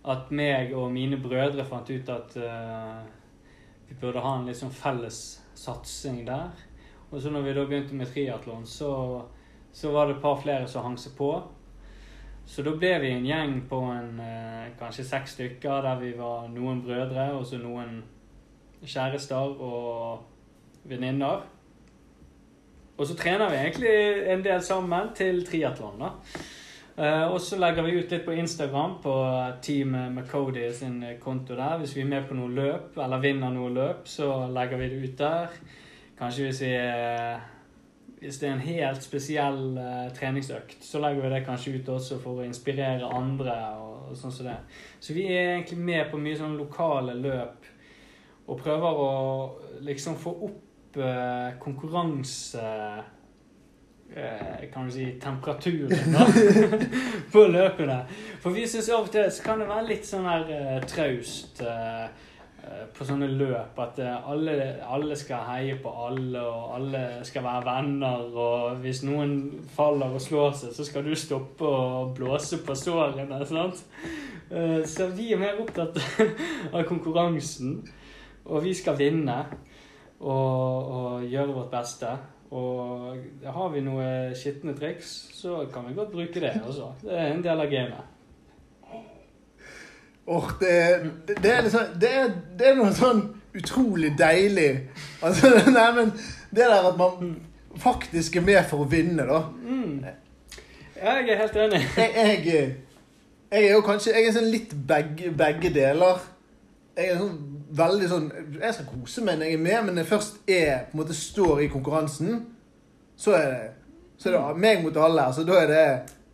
At 0.06 0.32
meg 0.34 0.74
og 0.78 0.92
mine 0.94 1.20
brødre 1.22 1.66
fant 1.66 1.90
ut 1.90 2.10
at 2.14 2.36
uh, 2.38 3.02
vi 3.90 3.98
burde 4.02 4.22
ha 4.22 4.36
en 4.38 4.48
litt 4.50 4.60
sånn 4.60 4.74
felles 4.74 5.22
satsing 5.58 6.24
der. 6.28 6.66
Og 7.12 7.22
så 7.22 7.32
når 7.34 7.46
vi 7.46 7.54
da 7.58 7.66
begynte 7.70 7.98
med 7.98 8.10
triatlon, 8.12 8.66
så, 8.70 8.90
så 9.74 9.94
var 9.94 10.10
det 10.10 10.18
et 10.18 10.26
par 10.26 10.42
flere 10.42 10.68
som 10.70 10.86
hang 10.86 10.98
seg 11.02 11.14
på. 11.18 11.32
Så 12.46 12.62
da 12.66 12.76
ble 12.78 12.92
vi 13.02 13.14
en 13.14 13.26
gjeng 13.26 13.56
på 13.70 13.80
en, 13.90 14.20
eh, 14.22 14.74
kanskje 14.80 15.06
seks 15.08 15.38
stykker, 15.38 15.82
der 15.82 16.02
vi 16.02 16.12
var 16.18 16.50
noen 16.54 16.84
brødre 16.86 17.32
og 17.34 17.46
så 17.46 17.58
noen 17.58 18.04
kjærester 18.86 19.62
og 19.62 20.24
venninner. 20.90 21.46
Og 22.98 23.08
så 23.08 23.16
trener 23.20 23.50
vi 23.52 23.58
egentlig 23.60 23.96
en 24.32 24.44
del 24.46 24.62
sammen 24.64 25.10
til 25.16 25.42
triatlon, 25.48 26.00
da. 26.00 26.12
Eh, 26.96 27.26
og 27.28 27.42
så 27.44 27.58
legger 27.60 27.84
vi 27.84 27.98
ut 28.00 28.14
litt 28.14 28.24
på 28.24 28.38
Instagram 28.40 28.94
på 29.04 29.16
Team 29.62 29.98
McCody 30.14 30.70
sin 30.72 31.02
konto 31.20 31.58
der. 31.58 31.82
Hvis 31.82 31.96
vi 31.98 32.06
er 32.06 32.14
med 32.14 32.30
på 32.30 32.38
noe 32.38 32.54
løp, 32.56 32.96
eller 32.96 33.24
vinner 33.24 33.52
noe 33.52 33.74
løp, 33.76 34.08
så 34.08 34.46
legger 34.48 34.80
vi 34.80 34.88
det 34.94 35.02
ut 35.04 35.18
der. 35.20 35.60
Kanskje 36.16 36.48
hvis 36.48 36.62
vi 36.64 36.72
hvis 38.26 38.38
det 38.42 38.48
er 38.48 38.54
en 38.54 38.64
helt 38.64 39.04
spesiell 39.04 39.78
eh, 39.78 40.08
treningsøkt, 40.16 40.80
så 40.82 41.00
legger 41.04 41.28
vi 41.28 41.34
det 41.36 41.44
kanskje 41.46 41.76
ut 41.76 41.90
også 41.98 42.18
for 42.24 42.40
å 42.40 42.46
inspirere 42.48 43.12
andre. 43.12 43.58
og 43.82 44.16
sånn 44.18 44.32
som 44.32 44.48
det. 44.48 44.56
Så 45.00 45.14
vi 45.14 45.26
er 45.28 45.56
egentlig 45.56 45.78
med 45.82 46.12
på 46.12 46.20
mye 46.22 46.38
sånn 46.40 46.58
lokale 46.58 47.16
løp 47.20 47.66
og 48.48 48.60
prøver 48.62 49.00
å 49.02 49.12
liksom 49.86 50.18
få 50.22 50.34
opp 50.50 50.98
eh, 51.02 51.56
konkurranse 51.60 52.62
eh, 54.16 54.68
Kan 54.74 54.86
du 54.86 54.92
si 54.94 55.08
temperaturen 55.22 56.14
da, 56.14 56.28
på 57.34 57.48
løpene. 57.50 57.98
For 58.44 58.54
vi 58.54 58.68
syns 58.70 58.90
av 58.94 59.08
og 59.08 59.12
til 59.16 59.32
så 59.34 59.44
kan 59.48 59.64
det 59.64 59.70
være 59.72 59.90
litt 59.90 60.06
sånn 60.08 60.30
her 60.30 60.46
eh, 60.54 60.78
traust. 60.90 61.62
eh, 61.66 62.06
eh, 62.62 62.86
på 62.96 63.06
sånne 63.06 63.28
løp 63.34 63.82
at 63.82 64.00
eh, 64.00 64.30
alle, 64.30 64.56
alle 64.86 65.18
skal 65.20 65.44
heie 65.50 65.76
på 65.82 65.92
alle, 66.06 66.46
og 66.46 66.78
alle 66.78 67.04
skal 67.26 67.44
være 67.46 67.66
venner. 67.66 68.30
Og 68.46 68.80
hvis 68.86 69.02
noen 69.10 69.36
faller 69.76 70.14
og 70.16 70.22
slår 70.22 70.54
seg, 70.62 70.78
så 70.78 70.86
skal 70.88 71.06
du 71.10 71.16
stoppe 71.18 71.66
og 71.66 72.16
blåse 72.18 72.62
på 72.66 72.78
sårene. 72.78 73.42
sant? 73.50 73.84
Så 74.86 75.08
vi 75.18 75.32
er 75.34 75.40
mer 75.42 75.58
opptatt 75.60 75.96
av 76.76 76.84
konkurransen, 76.86 77.80
og 78.46 78.64
vi 78.64 78.74
skal 78.78 78.98
vinne 79.00 79.38
og, 80.20 80.92
og 80.96 81.24
gjøre 81.30 81.54
vårt 81.54 81.72
beste. 81.74 82.16
Og 82.56 83.16
har 83.44 83.72
vi 83.74 83.82
noen 83.84 84.36
skitne 84.38 84.76
triks, 84.78 85.16
så 85.34 85.64
kan 85.74 85.88
vi 85.90 85.96
godt 85.98 86.14
bruke 86.14 86.44
det 86.44 86.54
også. 86.62 86.92
Det 87.02 87.18
er 87.18 87.34
en 87.34 87.44
del 87.44 87.64
av 87.64 87.72
gamet. 87.72 88.12
Åh, 90.26 90.52
det, 90.60 90.70
det, 91.28 91.36
det, 91.44 91.52
er 91.54 91.62
liksom, 91.62 91.82
det, 92.02 92.12
det 92.58 92.70
er 92.70 92.78
noe 92.80 92.94
sånn 92.98 93.20
utrolig 93.56 94.16
deilig. 94.18 94.70
Altså, 95.26 95.52
nei, 95.78 95.90
men 95.98 96.14
det 96.50 96.66
der 96.66 96.90
at 96.90 96.98
man 96.98 97.36
faktisk 97.82 98.40
er 98.40 98.46
med 98.48 98.64
for 98.70 98.86
å 98.86 98.90
vinne, 98.90 99.26
da. 99.28 99.42
Mm. 99.62 100.00
Jeg 100.96 101.28
er 101.30 101.42
helt 101.44 101.60
enig. 101.62 101.84
Jeg, 101.98 102.16
jeg, 102.16 102.64
jeg 103.52 103.66
er 103.68 103.74
jo 103.76 103.82
kanskje 103.86 104.14
Jeg 104.16 104.30
er 104.30 104.34
sånn 104.36 104.48
litt 104.50 104.72
begge, 104.88 105.30
begge 105.38 105.70
deler. 105.76 106.24
Jeg 106.98 107.12
er 107.12 107.20
sånn 107.20 107.38
veldig 107.78 108.10
sånn 108.12 108.28
Jeg 108.60 108.74
skal 108.74 108.86
kose 108.90 109.24
meg 109.26 109.40
når 109.40 109.50
jeg 109.50 109.58
er 109.58 109.64
med, 109.64 109.80
men 109.86 109.96
når 109.96 110.04
jeg 110.04 110.12
først 110.12 110.38
er, 110.48 110.86
på 110.90 110.98
en 110.98 111.02
måte 111.02 111.18
står 111.18 111.64
i 111.66 111.72
konkurransen, 111.72 112.46
så 113.18 113.36
er 113.38 113.50
det, 113.52 113.66
så 114.18 114.30
er 114.30 114.38
det 114.38 114.64
meg 114.64 114.84
mot 114.84 114.98
alle. 114.98 115.28
Altså, 115.30 115.44
da 115.48 115.66
det 115.70 115.86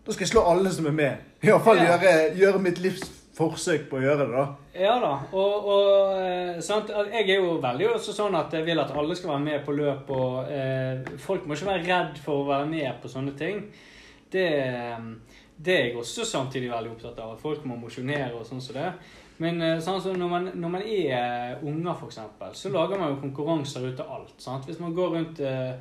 Da 0.06 0.14
skal 0.14 0.26
jeg 0.26 0.32
slå 0.34 0.46
alle 0.50 0.72
som 0.74 0.88
er 0.90 0.96
med. 0.98 1.28
Iallfall 1.44 1.78
Ja. 1.78 1.98
gjøre, 1.98 2.38
gjøre 2.38 2.60
mitt 2.62 2.80
livs 2.82 3.04
forsøk 3.38 3.88
på 3.90 4.00
å 4.00 4.02
gjøre 4.02 4.26
det, 4.26 4.32
da. 4.34 4.46
Ja 4.76 4.96
da. 5.02 5.12
Og, 5.34 5.68
og 5.74 6.18
eh, 6.22 6.60
sant? 6.64 6.90
jeg 6.90 7.30
er 7.30 7.40
jo 7.42 7.58
veldig 7.64 7.88
også 7.96 8.14
sånn 8.16 8.36
at 8.40 8.54
jeg 8.54 8.66
vil 8.66 8.80
at 8.82 8.92
alle 8.98 9.16
skal 9.18 9.34
være 9.36 9.46
med 9.46 9.64
på 9.66 9.76
løp. 9.78 10.10
Og 10.10 10.52
eh, 10.52 11.14
folk 11.22 11.46
må 11.46 11.58
ikke 11.58 11.70
være 11.72 11.86
redd 11.88 12.22
for 12.24 12.42
å 12.42 12.50
være 12.50 12.70
med 12.72 13.02
på 13.02 13.12
sånne 13.12 13.34
ting. 13.40 13.64
Det, 14.32 14.48
det 15.58 15.74
er 15.76 15.90
jeg 15.90 15.98
også 16.00 16.26
samtidig 16.28 16.72
veldig 16.72 16.94
opptatt 16.96 17.20
av. 17.20 17.36
At 17.36 17.44
folk 17.44 17.66
må 17.68 17.78
mosjonere 17.80 18.34
og 18.38 18.46
sånn 18.48 18.64
som 18.64 18.78
det. 18.78 18.92
Men 19.42 19.64
eh, 19.66 19.80
sånn 19.82 20.02
som 20.04 20.20
når, 20.20 20.30
man, 20.30 20.52
når 20.62 20.76
man 20.76 20.84
er 20.86 21.64
unger, 21.66 21.96
for 21.98 22.12
eksempel, 22.12 22.54
så 22.58 22.70
lager 22.74 23.02
man 23.02 23.16
jo 23.16 23.24
konkurranser 23.24 23.88
ut 23.90 24.04
av 24.04 24.14
alt. 24.20 24.38
Sant? 24.42 24.68
Hvis 24.70 24.82
man 24.84 24.94
går 24.98 25.16
rundt 25.16 25.42
eh, 25.46 25.74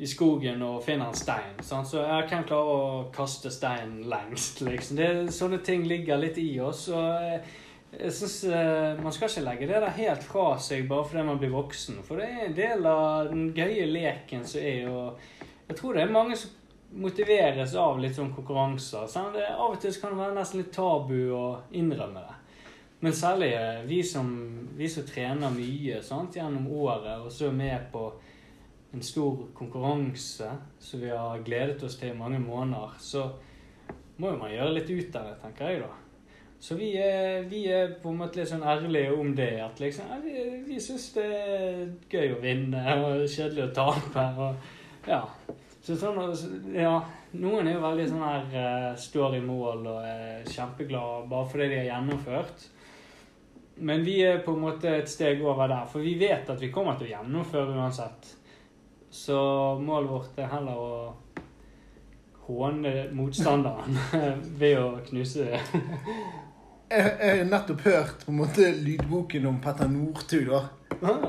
i 0.00 0.08
skogen 0.08 0.62
og 0.64 0.82
finner 0.84 1.10
en 1.10 1.16
stein, 1.16 1.58
sant? 1.64 1.88
så 1.88 2.04
jeg 2.04 2.28
kan 2.30 2.46
klare 2.48 2.76
å 2.76 2.84
kaste 3.14 3.52
steinen 3.52 4.06
lengst. 4.08 4.62
Liksom. 4.64 5.00
Det, 5.00 5.10
sånne 5.36 5.60
ting 5.64 5.84
ligger 5.88 6.20
litt 6.20 6.40
i 6.40 6.54
oss. 6.64 6.86
og 6.92 7.24
eh, 7.24 7.58
jeg 7.90 8.12
synes 8.14 8.36
eh, 8.44 9.02
Man 9.02 9.12
skal 9.12 9.28
ikke 9.28 9.42
legge 9.44 9.66
det 9.66 9.80
der 9.82 9.96
helt 9.96 10.22
fra 10.22 10.52
seg 10.62 10.86
bare 10.88 11.08
fordi 11.08 11.26
man 11.26 11.40
blir 11.42 11.52
voksen. 11.52 12.00
For 12.06 12.20
det 12.20 12.28
er 12.30 12.46
en 12.46 12.56
del 12.56 12.86
av 12.86 13.30
den 13.32 13.50
gøye 13.56 13.88
leken 13.90 14.46
som 14.46 14.62
er 14.62 14.86
jo 14.86 14.96
Jeg 15.68 15.78
tror 15.78 15.96
det 15.96 16.04
er 16.04 16.14
mange 16.14 16.38
som 16.38 16.56
motiveres 16.90 17.76
av 17.78 18.00
litt 18.02 18.16
sånn 18.16 18.32
konkurranser. 18.34 19.06
Sant? 19.10 19.36
Det, 19.36 19.46
av 19.52 19.76
og 19.76 19.80
til 19.82 19.92
så 19.94 20.04
kan 20.04 20.14
det 20.14 20.24
være 20.24 20.38
nesten 20.40 20.62
litt 20.62 20.72
tabu 20.74 21.18
å 21.36 21.44
innrømme 21.76 22.24
det. 22.24 22.39
Men 23.00 23.16
særlig 23.16 23.52
eh, 23.56 23.84
vi 23.88 24.02
som, 24.04 24.28
vi 24.76 24.88
som 24.88 25.06
trener 25.08 25.54
mye 25.54 26.02
sant, 26.04 26.36
gjennom 26.36 26.68
året, 26.68 27.22
og 27.24 27.32
så 27.32 27.48
er 27.48 27.56
med 27.56 27.88
på 27.92 28.10
en 28.92 29.02
stor 29.02 29.46
konkurranse 29.54 30.50
som 30.82 31.00
vi 31.00 31.08
har 31.08 31.44
gledet 31.46 31.82
oss 31.86 31.96
til 31.96 32.12
i 32.12 32.18
mange 32.18 32.40
måneder, 32.42 32.96
så 33.00 33.28
må 34.20 34.34
jo 34.34 34.40
man 34.40 34.52
gjøre 34.52 34.76
litt 34.76 34.90
ut 34.90 35.16
av 35.16 35.30
det, 35.30 35.36
tenker 35.44 35.70
jeg 35.70 35.82
da. 35.84 35.90
Så 36.60 36.76
vi 36.76 36.90
er, 37.00 37.46
vi 37.48 37.62
er 37.72 37.94
på 38.02 38.10
en 38.10 38.18
måte 38.20 38.36
litt 38.36 38.50
sånn 38.50 38.66
ærlige 38.68 39.14
om 39.16 39.30
det. 39.36 39.54
At 39.64 39.78
liksom, 39.80 40.10
ja, 40.12 40.18
vi, 40.20 40.42
vi 40.66 40.80
syns 40.82 41.06
det 41.14 41.24
er 41.24 41.78
gøy 42.12 42.34
å 42.34 42.42
vinne 42.42 42.82
og 42.98 43.22
kjedelig 43.32 43.70
å 43.70 43.70
tape. 43.78 44.26
Og, 44.44 44.66
ja. 45.08 45.22
Så 45.80 45.96
sånn, 45.96 46.20
ja, 46.76 46.98
noen 47.40 47.64
er 47.64 47.78
jo 47.78 47.86
veldig 47.86 48.06
sånn 48.10 48.26
her 48.26 48.58
eh, 48.60 48.90
står 49.00 49.38
i 49.38 49.40
mål 49.46 49.88
og 49.88 50.04
er 50.04 50.44
kjempeglade 50.52 51.30
bare 51.32 51.48
fordi 51.48 51.70
de 51.72 51.80
har 51.80 51.88
gjennomført. 51.94 52.68
Men 53.80 54.04
vi 54.04 54.18
er 54.24 54.42
på 54.44 54.52
en 54.52 54.60
måte 54.60 54.92
et 54.92 55.08
steg 55.08 55.40
over 55.44 55.68
der, 55.70 55.86
for 55.88 56.04
vi 56.04 56.14
vet 56.20 56.48
at 56.52 56.60
vi 56.60 56.68
kommer 56.72 56.98
til 56.98 57.08
å 57.08 57.14
gjennomføre 57.14 57.76
uansett. 57.78 58.34
Så 59.10 59.38
målet 59.80 60.10
vårt 60.10 60.38
er 60.38 60.50
heller 60.52 60.78
å 60.78 60.92
håne 62.50 63.08
motstanderen 63.16 63.98
ved 64.60 64.78
å 64.78 64.90
knuse 65.08 65.48
det. 65.48 65.60
Jeg 66.90 67.06
jeg 67.06 67.38
har 67.38 67.44
nettopp 67.46 67.84
hørt 67.86 68.24
på 68.26 68.32
en 68.32 68.40
måte 68.40 68.72
lydboken 68.74 69.46
om 69.46 69.60
Petter 69.62 69.88
Northug, 69.88 70.50
da. 70.50 70.64
Ah, 71.00 71.26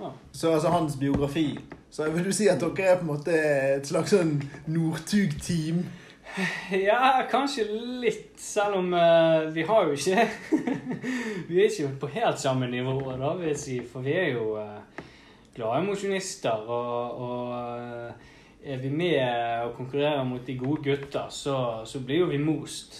ah. 0.00 0.12
Så 0.32 0.54
altså 0.54 0.72
hans 0.72 0.96
biografi. 0.96 1.50
Så 1.90 2.08
vil 2.12 2.24
du 2.24 2.32
si 2.32 2.48
at 2.48 2.60
dere 2.60 2.88
er 2.88 2.98
på 2.98 3.06
en 3.06 3.12
måte 3.12 3.36
et 3.76 3.86
slags 3.86 4.14
sånn 4.16 4.38
Northug-team? 4.72 5.84
Ja, 6.70 7.22
kanskje 7.30 7.64
litt, 8.02 8.34
selv 8.40 8.76
om 8.82 8.92
uh, 8.92 9.46
vi 9.54 9.62
har 9.64 9.86
jo 9.88 9.94
ikke 9.96 10.26
Vi 11.48 11.62
er 11.62 11.70
ikke 11.70 11.92
på 12.02 12.10
helt 12.12 12.40
samme 12.40 12.68
nivå, 12.68 12.98
da, 13.16 13.32
vil 13.38 13.52
jeg 13.54 13.60
si. 13.60 13.76
For 13.88 14.04
vi 14.04 14.12
er 14.12 14.34
jo 14.34 14.58
uh, 14.60 15.04
glade 15.56 15.84
mosjonister. 15.86 16.66
Og, 16.68 17.22
og 17.24 17.54
eh, 17.78 18.32
er 18.66 18.82
vi 18.82 18.90
med 18.90 19.22
og 19.64 19.76
konkurrerer 19.78 20.24
mot 20.28 20.42
de 20.46 20.58
gode 20.58 20.82
gutter, 20.84 21.30
så, 21.30 21.56
så 21.86 22.02
blir 22.04 22.24
jo 22.24 22.28
vi 22.32 22.42
most. 22.42 22.98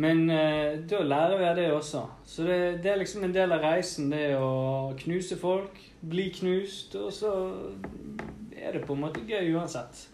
Men 0.00 0.22
uh, 0.30 0.78
da 0.90 1.02
lærer 1.02 1.40
vi 1.40 1.48
av 1.48 1.58
det 1.58 1.66
også. 1.74 2.04
Så 2.24 2.46
det, 2.46 2.60
det 2.84 2.92
er 2.92 3.02
liksom 3.02 3.26
en 3.26 3.34
del 3.34 3.56
av 3.56 3.66
reisen, 3.66 4.12
det 4.14 4.36
å 4.38 4.94
knuse 5.00 5.40
folk, 5.40 5.80
bli 6.06 6.28
knust, 6.38 6.94
og 7.00 7.10
så 7.12 7.34
er 8.54 8.76
det 8.76 8.86
på 8.86 8.94
en 8.94 9.04
måte 9.08 9.26
gøy 9.26 9.56
uansett. 9.56 10.06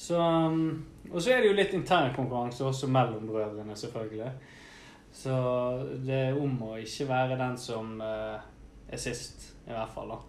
Så, 0.00 0.20
um, 0.20 0.84
og 1.10 1.22
så 1.22 1.34
er 1.34 1.42
det 1.42 1.50
jo 1.50 1.58
litt 1.58 1.74
intern 1.74 2.12
konkurranse 2.14 2.64
også 2.64 2.90
mellom 2.90 3.26
brødrene, 3.26 3.76
selvfølgelig. 3.76 4.30
Så 5.12 5.34
det 6.06 6.18
er 6.28 6.38
om 6.38 6.54
å 6.62 6.76
ikke 6.78 7.08
være 7.10 7.38
den 7.40 7.56
som 7.58 7.96
eh, 8.04 8.44
er 8.90 9.00
sist, 9.00 9.50
i 9.66 9.74
hvert 9.74 9.90
fall. 9.94 10.14
Da, 10.14 10.20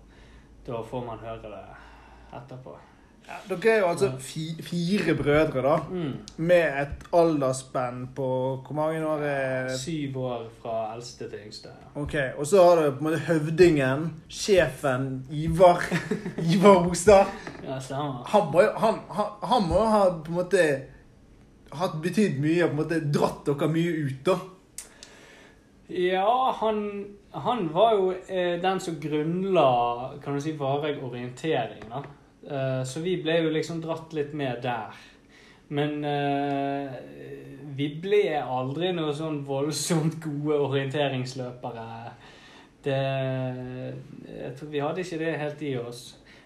da 0.71 0.81
får 0.85 1.05
man 1.05 1.21
høre 1.21 1.51
det 1.53 1.65
etterpå. 2.39 2.73
Ja, 3.27 3.37
dere 3.47 3.71
er 3.71 3.79
jo 3.79 3.87
altså 3.87 4.07
fi, 4.19 4.43
fire 4.65 5.13
brødre, 5.15 5.61
da. 5.63 5.75
Mm. 5.89 6.13
Med 6.37 6.81
et 6.81 7.05
aldersspenn 7.15 8.07
på 8.15 8.25
Hvor 8.65 8.75
mange 8.75 9.05
år 9.07 9.21
er 9.23 9.69
Syv 9.77 10.17
år 10.19 10.41
fra 10.61 10.93
eldste 10.95 11.29
til 11.29 11.39
yngste. 11.45 11.69
ja. 11.69 12.01
Ok, 12.01 12.15
Og 12.37 12.47
så 12.47 12.63
har 12.63 12.81
du 12.81 12.91
på 12.91 12.97
en 12.97 13.03
måte 13.11 13.19
høvdingen, 13.27 14.07
sjefen, 14.29 15.25
Ivar. 15.31 15.83
Ivar 16.53 16.81
Hostad. 16.87 17.25
Ja, 17.63 17.79
stemmer. 17.79 18.23
Han 18.27 18.51
må 18.51 18.61
han, 18.77 18.99
han, 19.09 19.25
han 19.43 19.67
må 19.69 19.85
ha 19.85 20.03
på 20.09 20.31
en 20.33 20.39
måte 20.41 20.65
hatt 21.71 22.01
betydd 22.03 22.39
mye 22.43 22.65
og 22.65 22.73
på 22.73 22.75
en 22.75 22.81
måte 22.83 22.99
dratt 23.15 23.45
dere 23.47 23.69
mye 23.71 23.91
ut, 24.05 24.25
da. 24.27 24.39
Ja, 25.91 26.51
han, 26.59 27.05
han 27.35 27.69
var 27.73 27.93
jo 27.95 28.11
eh, 28.27 28.57
den 28.63 28.79
som 28.79 28.95
grunnla 29.03 29.69
kan 30.23 30.35
du 30.35 30.41
si, 30.43 30.51
varig 30.59 30.97
orientering. 31.03 31.83
da. 31.91 32.01
Eh, 32.49 32.83
så 32.83 33.03
vi 33.03 33.15
ble 33.21 33.37
jo 33.43 33.53
liksom 33.53 33.81
dratt 33.83 34.13
litt 34.17 34.33
med 34.37 34.63
der. 34.63 34.97
Men 35.71 36.03
eh, 36.03 36.95
vi 37.77 37.87
ble 38.03 38.23
aldri 38.41 38.91
noe 38.95 39.13
sånn 39.15 39.41
voldsomt 39.47 40.19
gode 40.23 40.59
orienteringsløpere. 40.67 41.87
Det, 42.81 43.01
tror 44.57 44.71
Vi 44.71 44.81
hadde 44.81 45.03
ikke 45.05 45.21
det 45.21 45.35
helt 45.37 45.61
i 45.63 45.75
oss. 45.79 46.01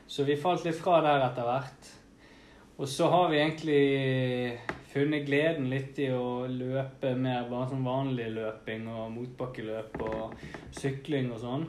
Så 0.08 0.26
vi 0.28 0.36
falt 0.38 0.66
litt 0.68 0.78
fra 0.78 1.00
der 1.02 1.24
etter 1.30 1.48
hvert. 1.48 1.94
Og 2.76 2.90
så 2.92 3.08
har 3.08 3.30
vi 3.32 3.40
egentlig 3.40 3.84
funnet 4.92 5.26
gleden 5.28 5.70
litt 5.72 5.98
i 6.04 6.10
å 6.12 6.44
løpe 6.52 7.14
mer 7.16 7.48
bare 7.50 7.70
sånn 7.72 7.88
vanlig 7.88 8.28
løping 8.36 8.86
og 8.92 9.14
motbakkeløp 9.16 9.96
og 10.04 10.36
sykling 10.76 11.32
og 11.32 11.42
sånn. 11.42 11.66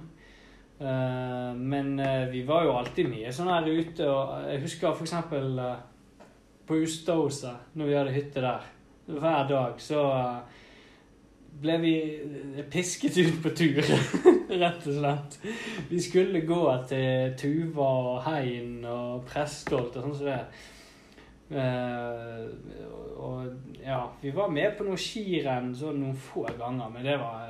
Eh, 0.80 1.54
men 1.54 2.00
uh, 2.00 2.28
vi 2.28 2.42
var 2.42 2.66
jo 2.66 2.74
alltid 2.76 3.08
mye 3.08 3.32
sånn 3.32 3.48
her 3.48 3.68
ute, 3.68 4.08
og 4.10 4.50
jeg 4.50 4.60
husker 4.66 4.92
for 4.92 5.06
eksempel 5.06 5.56
eh, 5.62 5.78
på 6.68 6.82
Ustadhuset, 6.84 7.72
når 7.78 7.88
vi 7.88 7.96
hadde 7.96 8.16
hytte 8.16 8.44
der. 8.44 8.68
Hver 9.06 9.48
dag 9.48 9.80
så 9.80 10.02
ble 11.62 11.78
vi 11.80 11.94
pisket 12.68 13.16
ut 13.22 13.38
på 13.40 13.54
tur, 13.56 13.80
rett 14.64 14.88
og 14.90 14.98
slett. 14.98 15.38
Vi 15.88 16.00
skulle 16.04 16.44
gå 16.44 16.62
til 16.90 17.36
Tuva 17.40 17.90
og 18.10 18.24
Hein 18.26 18.82
og 18.84 19.24
Prestholt 19.30 19.96
og 19.96 20.08
sånn 20.10 20.18
som 20.18 20.28
det. 20.28 20.40
Eh, 21.56 22.42
og 23.16 23.78
ja, 23.80 24.02
vi 24.20 24.34
var 24.34 24.52
med 24.52 24.74
på 24.76 24.84
noe 24.84 25.00
skirenn 25.00 25.70
sånn 25.78 26.02
noen 26.02 26.18
få 26.18 26.44
ganger, 26.58 26.90
men 26.92 27.06
det 27.06 27.16
var 27.22 27.46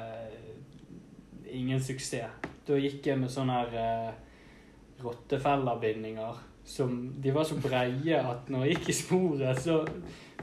ingen 1.51 1.83
suksess. 1.83 2.53
Da 2.67 2.79
gikk 2.81 3.07
jeg 3.07 3.21
med 3.21 3.31
sånne 3.31 3.61
her 3.61 3.75
uh, 3.79 5.01
rottefellerbindinger 5.05 6.45
som 6.67 7.15
De 7.23 7.31
var 7.31 7.45
så 7.47 7.55
breie 7.63 8.19
at 8.19 8.49
når 8.51 8.65
jeg 8.65 8.77
gikk 8.77 8.89
i 8.91 8.95
sporet, 8.99 9.61
så 9.63 9.85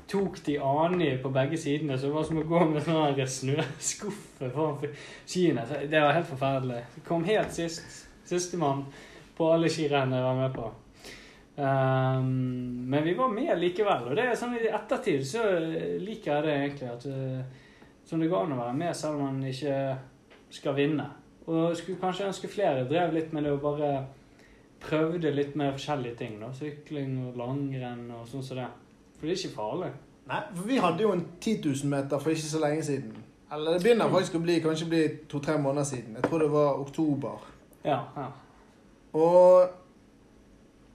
tok 0.08 0.38
de 0.46 0.56
ani 0.63 1.10
på 1.20 1.32
begge 1.36 1.58
sidene. 1.60 1.98
Så 2.00 2.08
det 2.08 2.15
var 2.15 2.27
som 2.27 2.39
å 2.39 2.46
gå 2.48 2.62
med 2.70 2.86
sånn 2.86 3.20
snøskuffe 3.38 4.51
foran 4.53 4.94
skiene. 5.27 5.65
Det 5.68 6.00
var 6.00 6.15
helt 6.15 6.30
forferdelig. 6.30 6.80
Jeg 6.96 7.03
kom 7.08 7.25
helt 7.27 7.51
sist. 7.56 8.06
Sistemann 8.24 8.86
på 9.36 9.50
alle 9.51 9.68
skirenn 9.72 10.15
jeg 10.15 10.24
var 10.24 10.39
med 10.39 10.56
på. 10.56 10.70
Um, 11.56 12.30
men 12.89 13.03
vi 13.03 13.18
var 13.20 13.30
med 13.30 13.60
likevel. 13.60 14.08
Og 14.10 14.15
det 14.15 14.30
er 14.30 14.39
sånn 14.39 14.56
i 14.58 14.72
ettertid 14.72 15.25
så 15.27 15.44
liker 16.00 16.38
jeg 16.38 16.46
det 16.48 16.56
egentlig. 16.56 16.94
At 16.94 17.06
uh, 17.12 17.68
som 18.08 18.24
det 18.24 18.32
går 18.32 18.48
an 18.48 18.56
å 18.56 18.62
være 18.63 18.80
med 18.80 18.96
selv 18.96 19.20
om 19.20 19.27
man 19.27 19.51
ikke 19.51 19.75
skal 20.53 20.80
vinne. 20.80 21.10
Og 21.47 21.77
skulle 21.77 22.00
kanskje 22.00 22.27
ønske 22.29 22.47
flere 22.51 22.85
drev 22.88 23.13
litt 23.13 23.33
med 23.33 23.43
det 23.43 23.51
og 23.51 23.62
bare 23.63 23.91
prøvde 24.83 25.31
litt 25.31 25.55
mer 25.59 25.75
forskjellige 25.75 26.15
ting. 26.15 26.39
da, 26.39 26.51
Sykling 26.55 27.17
og 27.27 27.38
langrenn 27.39 28.09
og 28.12 28.27
sånn 28.27 28.43
som 28.43 28.59
det. 28.59 28.69
For 29.17 29.27
det 29.27 29.35
er 29.35 29.41
ikke 29.41 29.55
farlig. 29.55 29.91
Nei, 30.27 30.39
for 30.55 30.67
vi 30.67 30.79
hadde 30.79 31.03
jo 31.03 31.12
en 31.12 31.25
10 31.41 31.57
000 31.65 31.91
meter 31.91 32.19
for 32.19 32.31
ikke 32.31 32.47
så 32.47 32.63
lenge 32.63 32.83
siden. 32.88 33.13
Eller 33.53 33.75
det 33.75 33.83
begynner 33.83 34.09
faktisk 34.09 34.39
å 34.39 34.43
bli 34.43 34.55
kanskje 34.63 34.89
bli 34.89 35.01
to-tre 35.29 35.57
måneder 35.62 35.85
siden. 35.85 36.15
Jeg 36.17 36.29
tror 36.29 36.41
det 36.41 36.51
var 36.51 36.79
oktober. 36.81 37.43
Ja, 37.83 38.00
ja. 38.15 38.29
Og 39.13 39.67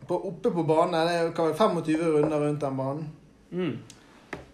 på, 0.09 0.17
oppe 0.17 0.51
på 0.51 0.65
banen 0.67 0.97
det 0.97 1.15
er 1.15 1.29
det 1.29 1.53
25 1.59 2.09
runder 2.17 2.41
rundt 2.41 2.65
den 2.65 2.81
banen. 2.81 3.05
Mm. 3.51 3.77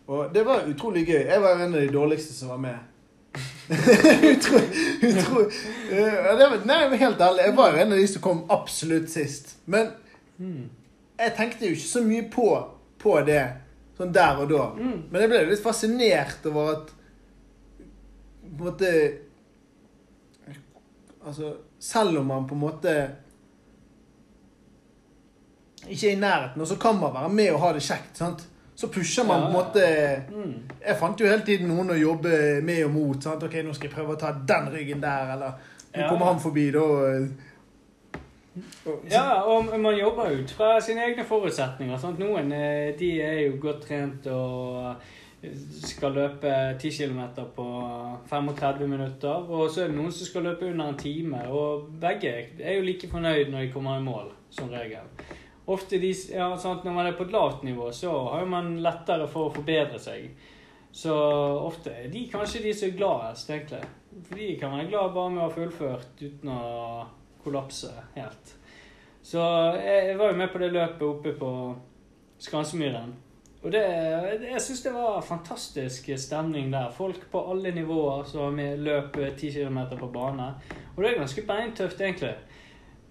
Og 0.06 0.34
det 0.34 0.42
var 0.46 0.66
utrolig 0.68 1.06
gøy. 1.06 1.22
Jeg 1.30 1.42
var 1.42 1.54
en 1.54 1.74
av 1.74 1.80
de 1.80 1.92
dårligste 1.94 2.34
som 2.34 2.50
var 2.52 2.60
med. 2.66 2.93
utro, 4.32 4.60
utro, 5.00 5.44
Eh, 5.94 6.54
nei, 6.66 6.78
helt 7.00 7.20
ærlig, 7.20 7.44
jeg 7.46 7.56
var 7.56 7.70
jo 7.70 7.80
en 7.80 7.92
av 7.92 7.98
de 7.98 8.06
som 8.10 8.22
kom 8.22 8.40
absolutt 8.52 9.10
sist. 9.12 9.54
Men 9.70 9.92
jeg 10.38 11.34
tenkte 11.36 11.68
jo 11.68 11.76
ikke 11.76 11.88
så 11.92 12.02
mye 12.04 12.24
på, 12.32 12.48
på 13.00 13.18
det 13.26 13.42
sånn 13.98 14.14
der 14.14 14.40
og 14.42 14.50
da. 14.50 14.64
Mm. 14.74 14.96
Men 15.10 15.22
jeg 15.22 15.30
ble 15.30 15.42
litt 15.50 15.62
fascinert 15.64 16.48
over 16.50 16.72
at 16.74 16.94
på 18.44 18.50
en 18.50 18.64
måte 18.64 18.96
Altså, 21.24 21.54
selv 21.80 22.18
om 22.20 22.26
man 22.28 22.42
på 22.44 22.52
en 22.52 22.60
måte 22.60 22.90
ikke 25.88 26.10
er 26.10 26.16
i 26.18 26.18
nærheten, 26.20 26.60
og 26.60 26.68
så 26.68 26.76
kan 26.76 26.98
man 27.00 27.14
være 27.14 27.30
med 27.32 27.48
og 27.54 27.62
ha 27.62 27.70
det 27.72 27.80
kjekt, 27.86 28.18
sant? 28.20 28.42
Så 28.76 28.88
pusher 28.88 29.24
man 29.24 29.40
på 29.40 29.46
en 29.46 29.52
måte 29.52 29.84
Mm. 30.34 30.54
Jeg 30.86 30.96
fant 30.98 31.20
jo 31.20 31.26
hele 31.26 31.44
tiden 31.46 31.68
noen 31.68 31.90
å 31.90 31.98
jobbe 31.98 32.60
med 32.62 32.84
og 32.84 32.90
mot. 32.90 33.22
Sant? 33.22 33.42
Ok, 33.42 33.54
nå 33.64 33.72
skal 33.74 33.88
jeg 33.88 33.96
prøve 33.96 34.14
å 34.16 34.20
ta 34.20 34.32
den 34.48 34.70
ryggen 34.72 35.00
der, 35.02 35.32
eller 35.32 35.52
nå 35.94 36.08
kommer 36.08 36.26
han 36.26 36.40
forbi, 36.40 36.70
da 36.74 36.84
Ja, 39.10 39.42
og 39.42 39.80
man 39.80 39.96
jobber 39.98 40.30
ut 40.30 40.50
fra 40.50 40.80
sine 40.80 41.04
egne 41.08 41.24
forutsetninger. 41.24 41.98
Sant? 41.98 42.18
Noen 42.18 42.52
eh, 42.52 42.94
de 42.98 43.20
er 43.22 43.40
jo 43.48 43.56
godt 43.62 43.86
trent 43.88 44.26
og 44.30 44.92
eh, 45.42 45.56
skal 45.82 46.14
løpe 46.14 46.52
10 46.78 46.90
km 46.90 47.20
på 47.56 47.66
35 48.30 48.88
minutter. 48.88 49.50
Og 49.50 49.70
så 49.70 49.84
er 49.84 49.90
det 49.90 49.96
noen 49.96 50.12
som 50.12 50.26
skal 50.26 50.46
løpe 50.50 50.70
under 50.70 50.92
en 50.92 50.98
time. 50.98 51.42
Og 51.50 51.88
begge 52.00 52.34
er 52.60 52.76
jo 52.76 52.86
like 52.86 53.10
fornøyd 53.10 53.50
når 53.50 53.66
de 53.66 53.72
kommer 53.72 53.98
i 53.98 54.06
mål, 54.06 54.30
som 54.50 54.70
regel. 54.70 55.10
Ofte 55.66 55.98
de, 55.98 56.10
ja, 56.34 56.50
sant? 56.60 56.84
Når 56.84 56.92
man 56.92 57.06
er 57.08 57.16
på 57.16 57.24
et 57.24 57.32
lavt 57.32 57.62
nivå, 57.64 57.88
så 57.92 58.12
har 58.34 58.44
man 58.48 58.76
lettere 58.84 59.28
for 59.30 59.48
å 59.48 59.54
forbedre 59.54 60.00
seg. 60.02 60.34
Så 60.94 61.14
ofte 61.64 61.90
er 61.90 62.10
de 62.12 62.26
kanskje 62.30 62.62
de 62.66 62.74
som 62.76 62.90
er 62.90 62.98
gladest, 62.98 63.48
egentlig. 63.50 63.80
For 64.28 64.38
de 64.38 64.50
kan 64.60 64.76
være 64.76 64.90
glad 64.92 65.14
bare 65.16 65.32
med 65.32 65.42
å 65.42 65.48
ha 65.48 65.54
fullført 65.54 66.20
uten 66.20 66.52
å 66.52 66.60
kollapse 67.44 67.90
helt. 68.14 68.54
Så 69.24 69.40
jeg, 69.80 70.18
var 70.20 70.30
jo 70.30 70.38
med 70.38 70.52
på 70.52 70.60
det 70.60 70.70
løpet 70.74 71.02
oppe 71.08 71.32
på 71.40 71.50
Skansemyren. 72.44 73.14
Og 73.64 73.72
det, 73.72 73.80
jeg 74.44 74.60
syns 74.60 74.82
det 74.84 74.92
var 74.92 75.24
fantastisk 75.24 76.10
stemning 76.20 76.68
der. 76.72 76.92
Folk 76.92 77.22
på 77.32 77.40
alle 77.50 77.72
nivåer 77.72 78.26
som 78.28 78.60
var 78.60 78.76
løp 78.76 79.16
10 79.16 79.54
km 79.56 79.78
på 79.96 80.10
bane. 80.12 80.50
Og 80.92 81.00
det 81.00 81.10
er 81.10 81.22
ganske 81.22 81.46
beintøft, 81.48 82.04
egentlig. 82.04 82.34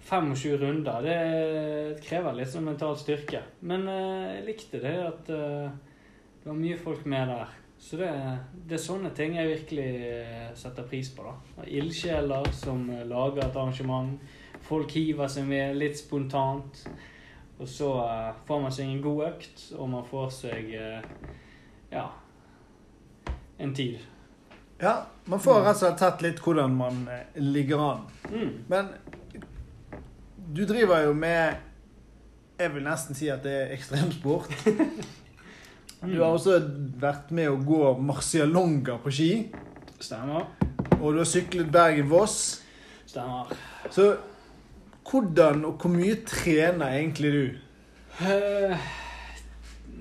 25 0.05 0.57
runder. 0.57 1.01
Det 1.01 2.01
krever 2.03 2.35
litt 2.35 2.51
sånn 2.51 2.67
mental 2.67 2.95
styrke. 2.99 3.43
Men 3.67 3.87
eh, 3.87 4.37
jeg 4.37 4.45
likte 4.49 4.81
det 4.83 4.95
at 4.99 5.29
eh, 5.31 5.69
det 6.43 6.49
var 6.49 6.59
mye 6.59 6.79
folk 6.79 7.05
med 7.09 7.31
der. 7.31 7.53
Så 7.83 7.99
det, 7.99 8.09
det 8.67 8.77
er 8.77 8.83
sånne 8.83 9.11
ting 9.15 9.37
jeg 9.37 9.49
virkelig 9.49 9.87
eh, 10.09 10.49
setter 10.59 10.87
pris 10.87 11.11
på. 11.15 11.25
da. 11.27 11.67
Ildsjeler 11.67 12.51
som 12.55 12.85
lager 13.07 13.45
et 13.45 13.55
arrangement. 13.55 14.19
Folk 14.63 14.91
hiver 14.95 15.31
seg 15.31 15.47
med 15.47 15.79
litt 15.79 15.99
spontant. 15.99 16.83
Og 17.61 17.69
så 17.69 17.89
får 18.47 18.63
man 18.63 18.73
seg 18.75 18.89
en 18.89 19.03
god 19.03 19.27
økt, 19.27 19.67
og 19.77 19.87
man 19.91 20.07
får 20.09 20.31
seg 20.35 20.71
ja 21.93 22.07
en 23.61 23.75
tid. 23.77 24.01
Ja, 24.81 24.95
man 25.29 25.39
får 25.39 25.61
rett 25.61 25.77
og 25.77 25.79
slett 25.83 25.99
tatt 26.01 26.23
litt 26.25 26.41
hvordan 26.43 26.73
man 26.75 27.03
ligger 27.37 27.83
an. 27.85 28.01
Mm. 28.33 28.55
Men 28.71 28.89
du 30.55 30.65
driver 30.69 30.99
jo 31.07 31.13
med 31.13 31.55
Jeg 32.59 32.73
vil 32.75 32.83
nesten 32.85 33.17
si 33.17 33.27
at 33.33 33.43
det 33.43 33.53
er 33.61 33.75
ekstremsport. 33.75 34.53
Du 36.03 36.17
har 36.19 36.33
også 36.33 36.57
vært 36.99 37.29
med 37.31 37.47
å 37.47 37.59
gå 37.63 37.93
marcialonga 38.03 38.97
på 38.99 39.11
ski. 39.15 39.29
Stemmer. 40.03 40.49
Og 40.97 41.13
du 41.15 41.21
har 41.21 41.29
syklet 41.29 41.69
Bergen-Voss. 41.71 42.35
Stemmer. 43.07 43.53
Så 43.87 44.09
hvordan 45.07 45.63
og 45.69 45.79
hvor 45.79 45.93
mye 45.93 46.17
trener 46.27 46.97
egentlig 46.97 47.31
du? 47.31 47.45
Uh, 48.19 48.75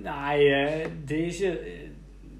nei, 0.02 0.36
eh, 0.48 0.90
det 1.08 1.18
er 1.18 1.30
ikke 1.30 1.52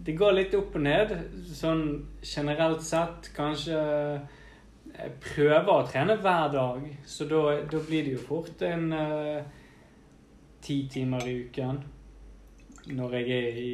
Det 0.07 0.17
går 0.19 0.35
litt 0.41 0.55
opp 0.59 0.75
og 0.75 0.83
ned. 0.83 1.15
Sånn 1.55 1.85
generelt 2.27 2.83
sett 2.83 3.31
kanskje 3.37 3.79
Jeg 5.03 5.17
prøver 5.19 5.67
å 5.73 5.83
trene 5.83 6.15
hver 6.23 6.53
dag, 6.53 6.85
så 7.11 7.25
da, 7.27 7.39
da 7.67 7.79
blir 7.83 8.05
det 8.07 8.13
jo 8.15 8.21
fort 8.23 8.61
en 8.63 8.93
eh, 8.95 9.41
ti 10.63 10.77
timer 10.91 11.27
i 11.27 11.33
uken. 11.49 11.81
Når 12.93 13.17
jeg 13.17 13.33
er 13.35 13.59
i, 13.59 13.73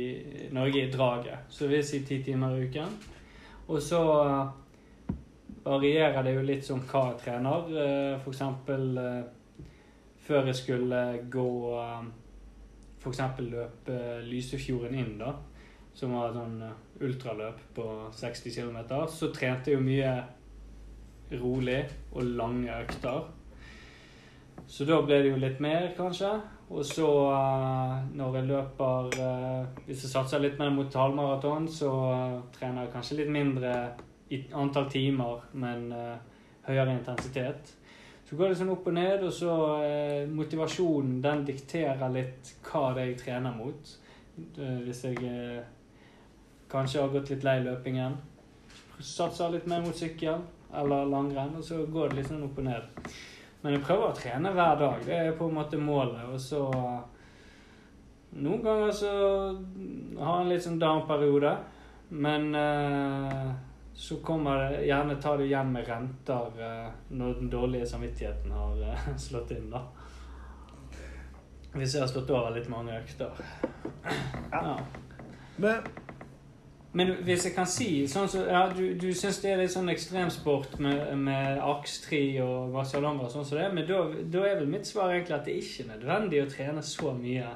når 0.53 0.71
jeg 0.71 0.79
er 0.81 0.89
i 0.89 0.95
draget. 0.95 1.51
Så 1.53 1.67
vil 1.67 1.79
jeg 1.83 1.89
si 1.89 2.01
ti 2.09 2.23
timer 2.25 2.57
i 2.57 2.65
uken. 2.69 2.95
Og 3.69 3.83
så 3.85 4.01
eh, 4.23 5.19
varierer 5.67 6.25
det 6.25 6.33
jo 6.39 6.47
litt 6.49 6.65
som 6.65 6.81
hva 6.89 7.05
jeg 7.11 7.21
trener. 7.27 7.69
Eh, 7.85 8.15
For 8.25 8.33
eksempel 8.33 8.89
før 10.29 10.49
jeg 10.49 10.57
skulle 10.63 11.03
gå 11.33 11.51
For 13.01 13.13
eksempel 13.13 13.53
løpe 13.53 14.01
Lysefjorden 14.25 14.97
inn, 14.97 15.15
da. 15.21 15.35
Som 15.93 16.17
var 16.17 16.33
sånn 16.33 16.57
ultraløp 17.05 17.61
på 17.77 17.87
60 18.17 18.57
km. 18.57 19.07
Så 19.13 19.29
trente 19.35 19.73
jeg 19.73 19.77
jo 19.81 19.85
mye 19.85 20.17
rolig 21.37 21.83
og 22.13 22.25
lange 22.25 22.73
økter. 22.73 23.27
Så 24.69 24.85
da 24.85 24.99
ble 25.01 25.23
det 25.23 25.33
jo 25.33 25.41
litt 25.41 25.61
mer, 25.65 25.93
kanskje. 25.97 26.31
Og 26.69 26.85
så 26.85 27.07
eh, 27.33 27.93
når 28.19 28.35
jeg 28.37 28.49
løper 28.51 29.15
eh, 29.25 29.85
Hvis 29.87 30.03
jeg 30.05 30.11
satser 30.13 30.43
litt 30.43 30.59
mer 30.61 30.75
mot 30.75 30.95
halvmaraton, 31.01 31.69
så 31.73 31.93
eh, 32.13 32.35
trener 32.53 32.85
jeg 32.85 32.93
kanskje 32.93 33.19
litt 33.23 33.33
mindre 33.33 33.73
i 34.29 34.43
antall 34.53 34.91
timer, 34.93 35.47
men 35.57 35.87
høyere 36.67 36.99
intensitet. 36.99 37.71
Så 38.29 38.37
går 38.37 38.51
det 38.51 38.59
sånn 38.59 38.75
opp 38.75 38.91
og 38.91 38.93
ned, 38.93 39.23
og 39.25 39.33
så 39.33 39.55
motivasjonen 40.29 41.15
den 41.25 41.47
dikterer 41.49 42.13
litt 42.13 42.51
hva 42.67 42.91
det 42.93 43.07
er 43.07 43.09
jeg 43.09 43.17
trener 43.23 43.55
mot. 43.57 43.95
Hvis 44.85 45.01
jeg 45.07 45.63
kanskje 46.69 47.01
har 47.01 47.15
gått 47.15 47.33
litt 47.33 47.49
lei 47.49 47.57
løpingen, 47.65 48.19
satser 49.01 49.55
litt 49.55 49.65
mer 49.73 49.81
mot 49.87 49.97
sykkel 49.97 50.45
eller 50.75 51.09
langrenn, 51.09 51.57
og 51.57 51.65
så 51.65 51.85
går 51.87 52.11
det 52.11 52.21
litt 52.21 52.31
sånn 52.31 52.45
opp 52.45 52.59
og 52.61 52.67
ned. 52.69 53.07
Men 53.63 53.75
jeg 53.75 53.85
prøver 53.85 54.09
å 54.09 54.17
trene 54.17 54.53
hver 54.55 54.77
dag. 54.79 55.07
Det 55.07 55.17
er 55.17 55.39
på 55.39 55.49
en 55.49 55.57
måte 55.59 55.81
målet. 55.81 56.27
Og 56.31 56.41
så 56.41 56.65
Noen 58.39 58.61
ganger 58.61 58.91
så 58.93 59.11
har 60.21 60.43
en 60.43 60.51
litt 60.51 60.61
sånn 60.61 60.77
down-periode, 60.79 61.55
men 62.21 62.51
eh, 62.55 63.47
så 63.97 64.19
kommer 64.23 64.61
det 64.61 64.83
gjerne 64.85 65.17
ta 65.19 65.33
det 65.41 65.47
igjen 65.49 65.73
med 65.73 65.89
renter 65.89 66.61
eh, 66.67 66.91
når 67.09 67.39
den 67.41 67.49
dårlige 67.51 67.89
samvittigheten 67.89 68.53
har 68.53 68.83
eh, 68.85 69.09
slått 69.27 69.55
inn, 69.57 69.71
da. 69.73 69.81
Hvis 71.73 71.97
jeg 71.97 72.05
har 72.05 72.13
slått 72.13 72.31
over 72.37 72.53
litt 72.53 72.69
mange 72.69 73.01
økter. 73.01 73.41
Ja. 74.53 74.77
Men 75.57 75.89
Men 76.93 77.11
hvis 77.25 77.45
jeg 77.45 77.53
kan 77.53 77.67
si 77.69 77.89
sånn 78.09 78.31
så, 78.33 78.47
ja, 78.49 78.63
Du, 78.73 78.95
du 78.97 79.11
syns 79.13 79.43
det 79.43 79.51
er 79.53 79.61
litt 79.61 79.75
sånn 79.75 79.91
ekstremsport 79.93 80.79
med, 80.81 81.13
med 81.21 81.61
akstri 81.61 82.39
og 82.41 82.73
marcialonga 82.73 83.27
og 83.27 83.35
sånn 83.35 83.45
som 83.45 83.61
det, 83.61 83.69
men 83.77 83.85
da 84.33 84.47
er 84.47 84.57
vel 84.57 84.71
mitt 84.73 84.89
svar 84.89 85.13
egentlig 85.13 85.37
at 85.37 85.45
det 85.45 85.55
er 85.55 85.67
ikke 85.67 85.89
nødvendig 85.91 86.43
å 86.43 86.49
trene 86.49 86.85
så 86.85 87.13
mye 87.19 87.53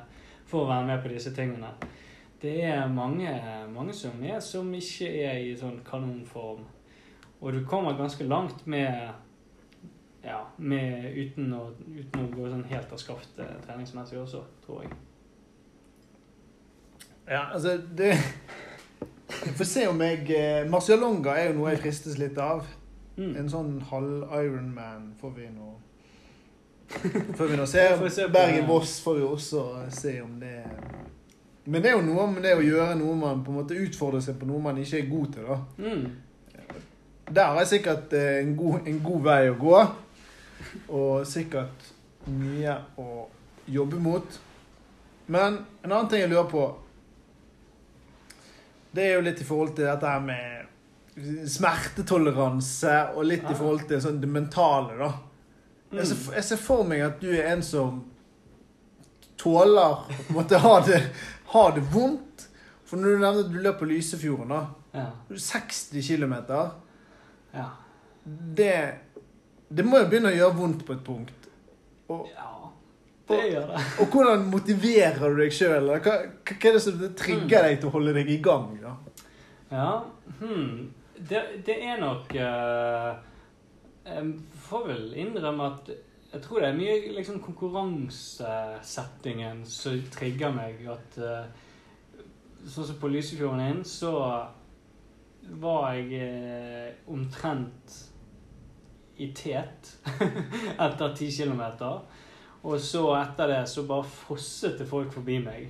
for 0.50 0.66
å 0.66 0.68
være 0.68 0.88
med 0.90 1.02
på 1.02 1.14
disse 1.14 1.32
tingene. 1.36 1.72
Det 2.42 2.58
er 2.66 2.88
mange, 2.90 3.32
mange 3.72 3.94
som 3.96 4.20
er 4.26 4.40
som 4.44 4.68
ikke 4.74 5.08
er 5.24 5.40
i 5.46 5.56
sånn 5.56 5.80
kanonform. 5.86 6.64
Og 7.40 7.54
du 7.54 7.62
kommer 7.66 7.96
ganske 7.98 8.26
langt 8.26 8.66
med 8.66 9.08
ja, 10.22 10.42
med, 10.58 11.08
uten, 11.16 11.48
å, 11.56 11.70
uten 11.86 12.20
å 12.20 12.28
gå 12.34 12.50
sånn 12.50 12.66
helt 12.70 12.92
av 12.94 13.00
skaftet 13.00 13.64
treningsmessig 13.64 14.20
også, 14.20 14.42
tror 14.66 14.84
jeg. 14.84 14.92
Ja, 17.26 17.48
altså 17.54 17.78
det 17.96 18.12
Vi 19.44 19.52
får 19.52 19.64
se 19.64 19.86
om 19.88 20.00
jeg 20.00 20.26
eh, 20.36 20.64
Marcialonga 20.70 21.34
er 21.34 21.48
jo 21.50 21.56
noe 21.56 21.72
jeg 21.72 21.82
fristes 21.82 22.18
litt 22.20 22.36
av. 22.38 22.66
Mm. 23.16 23.32
En 23.42 23.48
sånn 23.50 23.72
halv-Ironman 23.90 25.10
får 25.20 25.32
vi 25.36 25.48
nå 25.52 25.72
Får 27.36 27.50
vi 27.50 27.56
nå 27.58 27.66
se. 27.68 27.82
Se 28.12 28.28
Bergen-Voss 28.32 29.00
får 29.04 29.18
vi 29.18 29.24
også 29.26 29.64
se 29.92 30.14
om 30.22 30.38
det 30.40 30.62
Men 31.64 31.82
det 31.82 31.90
er 31.90 31.96
jo 31.98 32.06
noe 32.06 32.26
med 32.32 32.46
det 32.46 32.54
å 32.56 32.64
gjøre 32.64 32.96
noe 33.00 33.16
man 33.18 33.42
på 33.44 33.52
en 33.52 33.58
måte 33.60 33.78
utfordrer 33.78 34.24
seg 34.24 34.38
på 34.40 34.48
noe 34.48 34.62
man 34.62 34.78
ikke 34.80 35.00
er 35.00 35.10
god 35.10 35.34
til. 35.34 35.50
da. 35.50 35.58
Mm. 35.78 36.06
Der 37.32 37.58
jeg 37.60 37.70
sikkert 37.70 38.14
eh, 38.18 38.38
en 38.42 38.56
god, 38.56 38.88
en 38.88 39.02
god 39.02 39.26
vei 39.26 39.42
å 39.50 39.58
gå. 39.58 39.76
Og 40.92 41.26
sikkert 41.28 41.92
mye 42.30 42.78
å 43.00 43.26
jobbe 43.66 43.98
mot. 44.02 44.40
Men 45.26 45.62
en 45.82 45.92
annen 45.92 46.10
ting 46.10 46.24
jeg 46.24 46.32
lurer 46.32 46.50
på, 46.50 46.66
det 48.94 49.02
er 49.08 49.14
jo 49.14 49.24
litt 49.26 49.40
i 49.40 49.44
forhold 49.48 49.74
til 49.76 49.84
dette 49.88 50.06
her 50.08 50.20
med 50.20 51.48
smertetoleranse, 51.48 52.94
og 53.16 53.24
litt 53.28 53.44
i 53.50 53.54
forhold 53.56 53.86
til 53.88 54.00
sånn 54.04 54.20
det 54.22 54.28
mentale, 54.32 54.96
da. 55.00 55.12
Jeg 55.92 56.06
ser, 56.08 56.16
Mm. 56.16 56.34
jeg 56.34 56.44
ser 56.44 56.56
for 56.56 56.84
meg 56.88 57.00
at 57.04 57.20
du 57.20 57.28
er 57.30 57.50
en 57.52 57.62
som 57.62 58.04
tåler 59.36 59.82
å 59.82 60.32
måtte 60.32 60.58
ha 60.58 60.80
det, 60.86 61.02
ha 61.52 61.70
det 61.70 61.82
vondt. 61.92 62.48
For 62.86 62.96
når 62.96 63.04
du 63.04 63.18
nevner 63.18 63.40
at 63.44 63.50
du 63.52 63.58
løp 63.60 63.78
på 63.80 63.88
Lysefjorden, 63.88 64.48
da. 64.48 64.66
Ja. 64.94 65.06
60 65.36 66.02
km. 66.02 66.34
Ja. 67.54 67.68
Det, 68.24 68.94
det 69.68 69.84
må 69.84 69.98
jo 69.98 70.08
begynne 70.08 70.32
å 70.32 70.36
gjøre 70.36 70.56
vondt 70.56 70.84
på 70.86 70.92
et 70.96 71.04
punkt. 71.04 71.48
Og, 72.08 72.26
ja. 72.32 72.61
Det 73.28 73.40
gjør 73.52 73.66
det. 73.70 73.78
og 74.00 74.06
hvordan 74.12 74.40
motiverer 74.50 75.22
du 75.22 75.36
deg 75.38 75.52
sjøl? 75.54 75.86
Hva, 75.88 75.98
hva 76.02 76.14
hva 76.52 76.68
er 76.68 76.72
det 76.76 76.84
som 76.84 76.94
trigger 77.18 77.60
deg 77.68 77.74
til 77.80 77.88
å 77.90 77.94
holde 77.96 78.12
deg 78.18 78.26
i 78.32 78.44
gang? 78.44 78.66
da? 78.82 78.92
Ja, 79.72 79.92
hmm. 80.40 80.72
det, 81.16 81.40
det 81.66 81.76
er 81.86 81.96
nok 82.02 82.26
uh, 82.36 83.10
Jeg 84.04 84.22
får 84.66 84.82
vel 84.90 85.04
innrømme 85.22 85.64
at 85.70 85.84
jeg 86.32 86.40
tror 86.42 86.60
det 86.60 86.68
er 86.68 86.76
mye 86.76 87.12
liksom, 87.12 87.40
konkurransesettingen 87.44 89.66
som 89.68 90.02
trigger 90.12 90.52
meg. 90.56 90.74
At 90.88 91.18
uh, 91.20 91.44
Sånn 92.62 92.86
som 92.86 92.94
på 93.00 93.08
Lysefjorden 93.10 93.60
inn, 93.64 93.82
så 93.82 94.12
var 95.62 95.94
jeg 95.98 96.08
uh, 96.22 96.90
omtrent 97.10 97.86
i 99.18 99.34
tet 99.34 99.98
etter 100.86 101.08
ti 101.18 101.26
kilometer. 101.34 101.94
Og 102.62 102.80
så 102.80 103.02
etter 103.18 103.50
det 103.50 103.62
så 103.68 103.82
bare 103.88 104.06
fosset 104.06 104.78
det 104.78 104.86
folk 104.86 105.12
forbi 105.12 105.40
meg. 105.42 105.68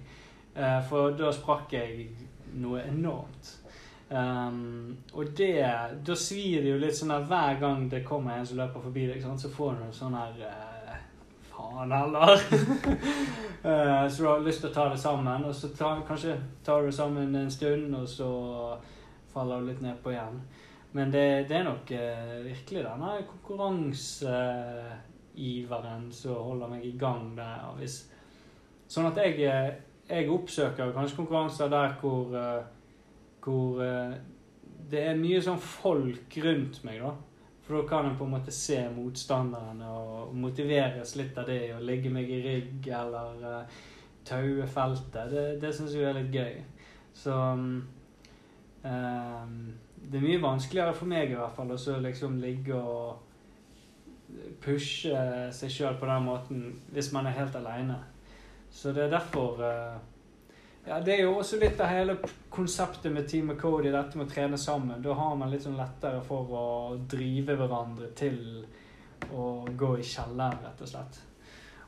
Eh, 0.54 0.78
for 0.88 1.16
da 1.16 1.32
sprakk 1.32 1.72
jeg 1.72 2.08
noe 2.60 2.82
enormt. 2.84 3.58
Um, 4.12 4.96
og 5.12 5.26
det 5.36 5.64
Da 6.04 6.14
svir 6.14 6.60
det 6.60 6.68
jo 6.68 6.80
litt 6.82 6.96
sånn 6.98 7.14
at 7.14 7.24
hver 7.30 7.54
gang 7.62 7.86
det 7.88 8.02
kommer 8.04 8.34
en 8.36 8.44
som 8.44 8.58
løper 8.58 8.82
forbi 8.84 9.06
deg, 9.08 9.22
så 9.24 9.48
får 9.48 9.78
du 9.78 9.86
sånn 9.96 10.16
her 10.18 10.34
uh, 10.42 10.98
Faen 11.48 11.94
heller. 11.96 12.42
uh, 13.64 14.04
så 14.10 14.18
du 14.18 14.28
har 14.28 14.44
lyst 14.44 14.60
til 14.60 14.68
å 14.68 14.74
ta 14.74 14.84
det 14.92 15.00
sammen, 15.00 15.46
og 15.48 15.54
så 15.56 15.70
ta, 15.78 15.94
kanskje 16.08 16.36
tar 16.64 16.82
du 16.82 16.90
det 16.90 16.96
sammen 16.96 17.34
en 17.40 17.50
stund, 17.52 17.94
og 17.96 18.04
så 18.08 18.28
faller 19.32 19.62
du 19.62 19.70
litt 19.70 19.80
nedpå 19.80 20.12
igjen. 20.12 20.42
Men 20.92 21.12
det, 21.14 21.48
det 21.48 21.56
er 21.62 21.64
nok 21.70 21.94
uh, 21.96 22.36
virkelig 22.44 22.84
denne 22.84 23.14
konkurranseiveren 25.32 26.12
som 26.12 26.34
holder 26.34 26.68
meg 26.68 26.84
i 26.84 26.98
gang 26.98 27.36
der. 27.36 27.74
Hvis, 27.78 28.10
sånn 28.88 29.06
at 29.06 29.16
jeg, 29.16 29.40
eh, 29.40 29.74
jeg 30.08 30.30
oppsøker 30.30 30.92
kanskje 30.92 31.16
konkurranser 31.16 31.68
der 31.68 31.96
hvor, 32.00 32.34
eh, 32.36 32.64
hvor 33.40 33.82
eh, 33.82 34.14
det 34.90 35.00
er 35.08 35.16
mye 35.16 35.40
sånn 35.40 35.58
folk 35.58 36.36
rundt 36.44 36.84
meg, 36.84 37.00
da. 37.00 37.14
For 37.62 37.78
da 37.78 37.88
kan 37.88 38.06
en 38.06 38.16
på 38.18 38.24
en 38.24 38.34
måte 38.34 38.50
se 38.50 38.88
motstanderen 38.90 39.80
og 39.86 40.34
motiveres 40.34 41.16
litt 41.16 41.38
av 41.38 41.46
det. 41.46 41.74
og 41.76 41.82
legge 41.82 42.10
meg 42.10 42.28
i 42.28 42.42
rygg 42.42 42.88
eller 42.88 43.44
uh, 43.46 43.64
taue 44.24 44.66
feltet. 44.66 45.30
Det, 45.30 45.60
det 45.62 45.70
syns 45.72 45.94
jeg 45.94 46.02
er 46.02 46.18
litt 46.18 46.34
gøy. 46.34 46.58
Så 47.14 47.30
um, 47.30 47.86
Det 48.82 50.18
er 50.18 50.26
mye 50.26 50.42
vanskeligere 50.42 50.92
for 50.92 51.06
meg 51.06 51.30
i 51.30 51.38
hvert 51.38 51.54
fall 51.54 51.70
å 51.70 52.00
liksom 52.02 52.40
ligge 52.42 52.74
og 52.74 53.31
pushe 54.62 55.18
seg 55.52 55.72
sjøl 55.72 55.98
på 56.00 56.08
den 56.08 56.26
måten 56.26 56.64
hvis 56.94 57.12
man 57.12 57.28
er 57.28 57.36
helt 57.36 57.56
aleine. 57.58 57.98
Så 58.72 58.92
det 58.96 59.04
er 59.04 59.10
derfor 59.12 59.60
uh, 59.60 59.98
ja, 60.86 61.00
Det 61.00 61.14
er 61.14 61.24
jo 61.26 61.36
også 61.38 61.58
litt 61.60 61.80
av 61.80 61.92
hele 61.92 62.16
konseptet 62.50 63.12
med 63.12 63.28
Team 63.28 63.52
Cody, 63.60 63.90
dette 63.92 64.18
med 64.18 64.26
å 64.26 64.32
trene 64.32 64.58
sammen. 64.58 65.02
Da 65.02 65.14
har 65.14 65.36
man 65.38 65.52
litt 65.52 65.66
sånn 65.66 65.78
lettere 65.78 66.22
for 66.26 66.56
å 66.56 66.64
drive 67.10 67.58
hverandre 67.60 68.10
til 68.18 68.40
å 69.30 69.52
gå 69.78 69.92
i 70.00 70.06
kjelleren, 70.06 70.58
rett 70.64 70.82
og 70.82 70.90
slett. 70.90 71.20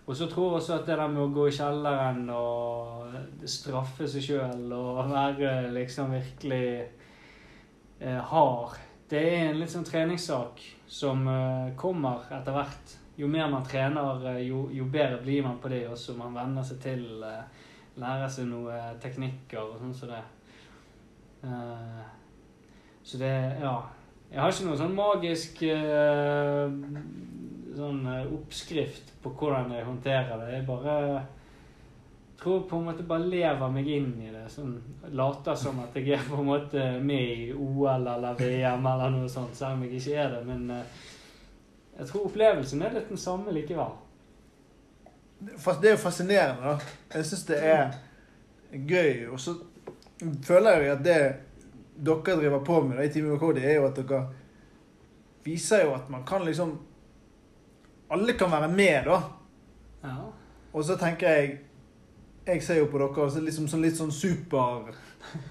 Og 0.04 0.16
så 0.16 0.28
tror 0.28 0.50
jeg 0.50 0.60
også 0.60 0.74
at 0.76 0.86
det 0.86 0.98
der 1.00 1.08
med 1.08 1.22
å 1.22 1.32
gå 1.32 1.46
i 1.48 1.56
kjelleren 1.56 2.26
og 2.30 3.48
straffe 3.48 4.06
seg 4.10 4.26
sjøl 4.26 4.72
og 4.76 5.00
være 5.08 5.72
liksom 5.72 6.12
virkelig 6.12 6.66
eh, 8.00 8.20
hard 8.30 8.76
Det 9.08 9.20
er 9.20 9.46
en 9.46 9.62
litt 9.62 9.72
sånn 9.72 9.86
treningssak 9.88 10.60
som 10.86 11.26
eh, 11.28 11.74
kommer 11.76 12.26
etter 12.34 12.56
hvert. 12.56 12.96
Jo 13.16 13.28
mer 13.30 13.50
man 13.50 13.64
trener, 13.66 14.26
eh, 14.32 14.42
jo, 14.48 14.68
jo 14.74 14.88
bedre 14.90 15.22
blir 15.22 15.44
man 15.46 15.60
på 15.62 15.70
det 15.72 15.84
også. 15.88 16.16
Man 16.18 16.34
venner 16.36 16.66
seg 16.66 16.82
til 16.82 17.06
lærer 17.22 17.62
lære 18.00 18.30
seg 18.30 18.48
noen 18.50 18.96
teknikker 19.02 19.60
og 19.60 19.76
sånn 19.78 19.94
som 19.94 20.10
det. 20.10 20.22
Eh, 21.46 22.00
så 23.04 23.18
det 23.18 23.34
Ja. 23.60 23.82
Jeg 24.32 24.40
har 24.40 24.50
ikke 24.50 24.64
noen 24.66 24.78
sånn 24.80 24.96
magisk 24.96 25.60
eh, 25.62 26.72
sånn 27.76 28.00
eh, 28.10 28.32
oppskrift 28.34 29.12
på 29.22 29.30
hvordan 29.30 29.70
jeg 29.70 29.86
håndterer 29.86 30.40
det. 30.40 30.48
Jeg 30.56 30.66
bare 30.66 31.22
tror 32.44 32.60
på 32.68 32.76
en 32.76 32.84
måte 32.84 33.06
bare 33.08 33.26
lever 33.26 33.72
meg 33.72 33.88
inn 33.88 34.12
i 34.20 34.30
det. 34.32 34.44
Sånn, 34.52 34.76
later 35.16 35.56
som 35.58 35.80
at 35.82 35.96
jeg 35.96 36.12
er 36.18 36.24
på 36.28 36.38
en 36.42 36.50
måte 36.50 36.84
med 37.00 37.30
i 37.48 37.50
OL 37.56 38.06
eller 38.14 38.36
VM 38.38 38.86
eller 38.92 39.12
noe 39.14 39.30
sånt, 39.32 39.56
selv 39.56 39.78
om 39.78 39.84
jeg 39.86 39.98
ikke 39.98 40.18
er 40.20 40.32
det. 40.36 40.42
Men 40.48 40.70
eh, 40.76 41.02
jeg 41.98 42.10
tror 42.10 42.28
opplevelsen 42.28 42.84
er 42.84 42.96
litt 42.98 43.10
den 43.10 43.20
samme 43.20 43.54
likevel. 43.54 43.96
Det 45.44 45.88
er 45.88 45.96
jo 45.96 46.00
fascinerende, 46.00 46.74
da. 46.74 46.94
Jeg 47.16 47.28
syns 47.28 47.48
det 47.50 47.58
er 47.64 47.96
gøy. 48.72 49.26
Og 49.32 49.40
så 49.40 49.56
føler 50.46 50.84
jeg 50.84 50.94
at 50.94 51.04
det 51.04 51.18
dere 51.94 52.38
driver 52.40 52.64
på 52.64 52.80
med 52.82 52.98
da, 52.98 53.04
i 53.04 53.12
Team 53.12 53.32
UKD, 53.34 53.60
er 53.62 53.78
jo 53.78 53.86
at 53.88 54.00
dere 54.00 54.24
viser 55.44 55.84
jo 55.84 55.94
at 55.94 56.08
man 56.10 56.24
kan 56.26 56.44
liksom 56.44 56.78
Alle 58.14 58.34
kan 58.38 58.50
være 58.52 58.68
med, 58.68 59.06
da. 59.08 59.16
Ja. 60.04 60.16
Og 60.72 60.84
så 60.84 60.94
tenker 61.00 61.30
jeg 61.30 61.54
Jeg 62.46 62.62
ser 62.62 62.78
jo 62.82 62.86
på 62.92 63.00
dere 63.00 63.30
som 63.30 63.44
liksom 63.44 63.68
sånn, 63.68 63.82
litt 63.82 63.96
sånn 63.96 64.12
super 64.12 64.92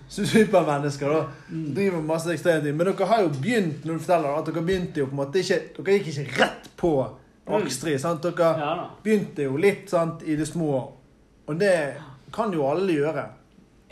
supermennesker. 0.10 1.10
da 1.10 1.25
Mm. 1.49 1.73
Driver 1.75 2.01
masse 2.01 2.29
ekstremt. 2.34 2.63
Men 2.75 2.88
dere 2.88 3.06
har 3.06 3.21
jo 3.21 3.29
begynt 3.29 3.86
når 3.86 3.93
du 3.93 3.99
forteller 3.99 4.38
at 4.38 4.45
dere 4.45 4.65
begynte 4.65 4.99
jo 4.99 5.06
på 5.06 5.12
en 5.12 5.21
måte 5.25 5.39
ikke 5.41 5.60
Dere 5.84 5.97
gikk 5.97 6.08
ikke 6.08 6.39
rett 6.39 6.69
på 6.77 6.93
Akstri. 7.47 7.97
sant? 7.99 8.21
Dere 8.21 8.51
ja 8.60 8.89
begynte 9.03 9.43
jo 9.43 9.58
litt 9.58 9.89
sant, 9.89 10.23
i 10.23 10.36
det 10.36 10.47
små. 10.47 10.91
Og 11.47 11.60
det 11.60 11.95
kan 12.32 12.53
jo 12.53 12.67
alle 12.67 12.93
gjøre. 12.93 13.25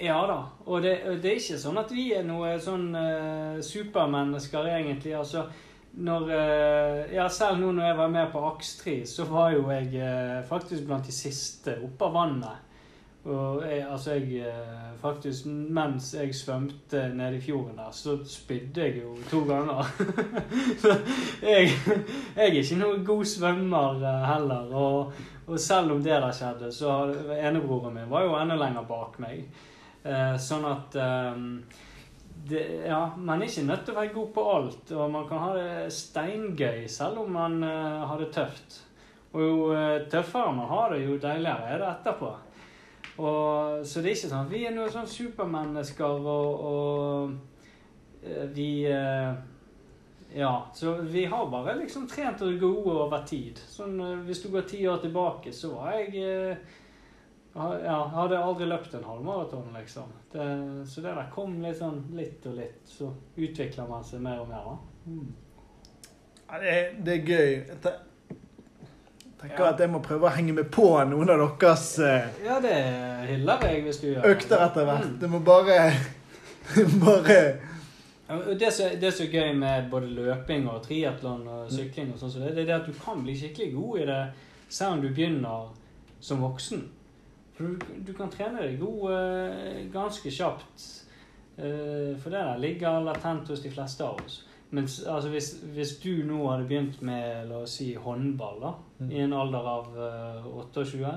Ja 0.01 0.21
da. 0.27 0.37
Og 0.65 0.81
det, 0.81 0.95
det 1.21 1.31
er 1.31 1.35
ikke 1.41 1.57
sånn 1.61 1.77
at 1.77 1.91
vi 1.91 2.13
er 2.13 2.23
noe 2.23 2.55
sånn 2.59 2.95
uh, 2.95 3.59
supermennesker, 3.61 4.65
egentlig. 4.65 5.13
Altså, 5.17 5.45
når 5.93 6.31
eh, 6.31 7.15
Ja, 7.15 7.27
selv 7.29 7.59
nå 7.59 7.73
når 7.75 7.85
jeg 7.85 7.97
var 7.97 8.11
med 8.13 8.31
på 8.31 8.41
Akstri, 8.47 9.01
så 9.05 9.25
var 9.27 9.51
jo 9.51 9.65
jeg 9.69 9.89
eh, 9.99 10.37
faktisk 10.47 10.85
blant 10.87 11.05
de 11.05 11.11
siste 11.11 11.75
oppe 11.83 12.07
av 12.07 12.13
vannet. 12.15 12.70
Og 13.21 13.62
jeg, 13.62 13.86
altså 13.86 14.15
jeg 14.17 14.47
eh, 14.49 14.77
Faktisk 15.01 15.45
mens 15.45 16.13
jeg 16.13 16.36
svømte 16.36 17.07
nede 17.13 17.38
i 17.38 17.41
fjorden 17.41 17.77
der, 17.77 17.91
så 17.91 18.19
spydde 18.25 18.81
jeg 18.81 19.01
jo 19.01 19.15
to 19.29 19.39
ganger. 19.45 19.88
jeg, 21.51 21.71
jeg 22.36 22.47
er 22.47 22.57
ikke 22.60 22.77
noen 22.77 23.05
god 23.05 23.25
svømmer 23.25 24.05
eh, 24.05 24.25
heller. 24.29 24.73
Og, 24.77 25.13
og 25.47 25.60
selv 25.60 25.95
om 25.95 26.03
det 26.03 26.13
der 26.13 26.31
skjedde, 26.38 26.69
så 26.73 26.91
var 26.91 27.34
enebroren 27.49 27.95
min 27.97 28.12
var 28.13 28.27
jo 28.27 28.36
enda 28.38 28.60
lenger 28.62 28.86
bak 28.89 29.17
meg. 29.25 29.41
Eh, 30.05 30.36
sånn 30.41 30.69
at 30.69 30.99
eh, 31.01 31.41
det, 32.49 32.62
ja, 32.86 33.01
man 33.17 33.41
er 33.41 33.49
ikke 33.49 33.65
nødt 33.67 33.84
til 33.86 33.95
å 33.95 33.99
være 33.99 34.13
god 34.15 34.29
på 34.36 34.45
alt, 34.53 34.93
og 34.97 35.12
man 35.13 35.27
kan 35.29 35.43
ha 35.43 35.51
det 35.57 35.89
steingøy 35.93 36.88
selv 36.89 37.25
om 37.25 37.36
man 37.38 37.57
eh, 37.65 38.05
har 38.10 38.21
det 38.21 38.31
tøft. 38.38 38.79
Og 39.34 39.43
jo 39.43 39.57
eh, 39.75 40.07
tøffere 40.12 40.53
man 40.55 40.69
har 40.69 40.93
det, 40.93 41.03
jo 41.05 41.19
deiligere 41.21 41.73
er 41.73 41.84
det 41.84 41.91
etterpå. 41.95 42.31
Og, 43.21 43.86
så 43.86 44.01
det 44.01 44.12
er 44.12 44.17
ikke 44.17 44.31
sånn 44.31 44.47
at 44.47 44.51
vi 44.51 44.65
er 44.65 44.75
noen 44.75 44.91
sånn 44.91 45.10
supermennesker 45.10 46.27
og, 46.34 46.67
og 46.71 48.21
eh, 48.25 48.45
vi 48.55 48.69
eh, 48.89 49.31
Ja, 50.31 50.53
så 50.73 50.95
vi 51.03 51.25
har 51.27 51.49
bare 51.51 51.75
liksom 51.81 52.07
trent 52.10 52.41
oss 52.41 52.55
gode 52.62 52.93
over 53.03 53.25
tid. 53.27 53.60
Sånn, 53.69 53.99
eh, 54.01 54.21
hvis 54.25 54.41
du 54.45 54.49
går 54.53 54.69
ti 54.69 54.86
år 54.89 55.01
tilbake, 55.03 55.53
så 55.53 55.73
var 55.75 55.97
jeg 55.99 56.23
ja, 57.51 57.97
hadde 58.13 58.39
aldri 58.39 58.69
løpt 58.69 58.93
en 58.95 59.03
halvmaraton, 59.03 59.73
liksom. 59.75 60.13
Det, 60.31 60.45
så 60.88 61.03
det 61.03 61.12
der 61.17 61.34
kom 61.34 61.57
litt 61.60 61.81
sånn 61.81 61.99
litt 62.15 62.47
og 62.47 62.55
litt. 62.62 62.79
Så 62.88 63.12
utvikler 63.36 63.89
man 63.91 64.07
seg 64.07 64.23
mer 64.23 64.39
og 64.39 64.47
mer, 64.49 64.69
da. 64.71 64.77
Ja, 66.47 66.62
det, 66.63 66.71
er, 66.71 66.95
det 67.03 67.17
er 67.17 67.27
gøy. 67.27 67.51
Tenker 69.41 69.63
Ja. 69.63 69.69
at 69.73 69.80
jeg 69.80 69.89
må 69.89 69.99
prøve 70.06 70.27
å 70.30 70.34
henge 70.36 70.54
med 70.54 70.67
på 70.71 70.86
noen 71.10 71.30
av 71.34 71.41
deres 71.60 71.86
eh, 71.99 72.27
Ja, 72.45 72.60
det 72.62 72.75
hyller 73.32 73.63
jeg 73.65 73.84
hvis 73.88 73.97
du 74.04 74.08
gjør 74.12 74.27
økter 74.36 74.62
etter 74.67 74.86
hvert. 74.86 75.08
Mm. 75.10 75.15
Det 75.23 75.30
må 75.34 75.39
bare 75.45 75.77
Bare 77.06 78.56
Det 78.60 78.69
som 78.73 78.93
det 79.01 79.12
som 79.13 79.25
er 79.25 79.34
gøy 79.34 79.54
med 79.58 79.89
både 79.91 80.08
løping 80.15 80.67
og 80.71 80.84
triatlon 80.86 81.47
og 81.51 81.71
sykling, 81.73 82.13
og 82.13 82.19
sånt, 82.21 82.34
så 82.36 82.39
det, 82.45 82.54
det 82.56 82.69
er 82.69 82.77
at 82.80 82.88
du 82.88 82.93
kan 82.95 83.23
bli 83.25 83.34
skikkelig 83.36 83.73
god 83.75 83.99
i 83.99 84.06
det 84.12 84.21
selv 84.71 84.93
om 84.93 85.01
du 85.04 85.10
begynner 85.10 85.71
som 86.23 86.39
voksen. 86.45 86.86
For 87.58 87.63
du, 87.67 87.97
du 88.08 88.13
kan 88.15 88.30
trene 88.32 88.62
deg 88.63 88.77
god 88.80 89.12
eh, 89.17 89.82
ganske 89.91 90.32
kjapt. 90.32 90.86
Eh, 91.58 92.13
for 92.21 92.30
det 92.32 92.39
der 92.39 92.62
ligger 92.62 93.01
latent 93.04 93.49
hos 93.51 93.65
de 93.65 93.73
fleste 93.73 94.06
av 94.06 94.21
oss. 94.23 94.43
Men 94.71 94.84
altså, 94.84 95.29
hvis, 95.29 95.49
hvis 95.73 95.97
du 96.03 96.10
nå 96.25 96.38
hadde 96.51 96.67
begynt 96.67 97.01
med 97.01 97.47
la 97.49 97.57
oss 97.65 97.73
si, 97.81 97.93
håndball 97.95 98.62
da, 98.62 98.71
Mm. 99.01 99.12
i 99.12 99.17
en 99.19 99.34
alder 99.34 99.67
av 99.67 99.88
uh, 99.97 100.45
28, 100.62 101.15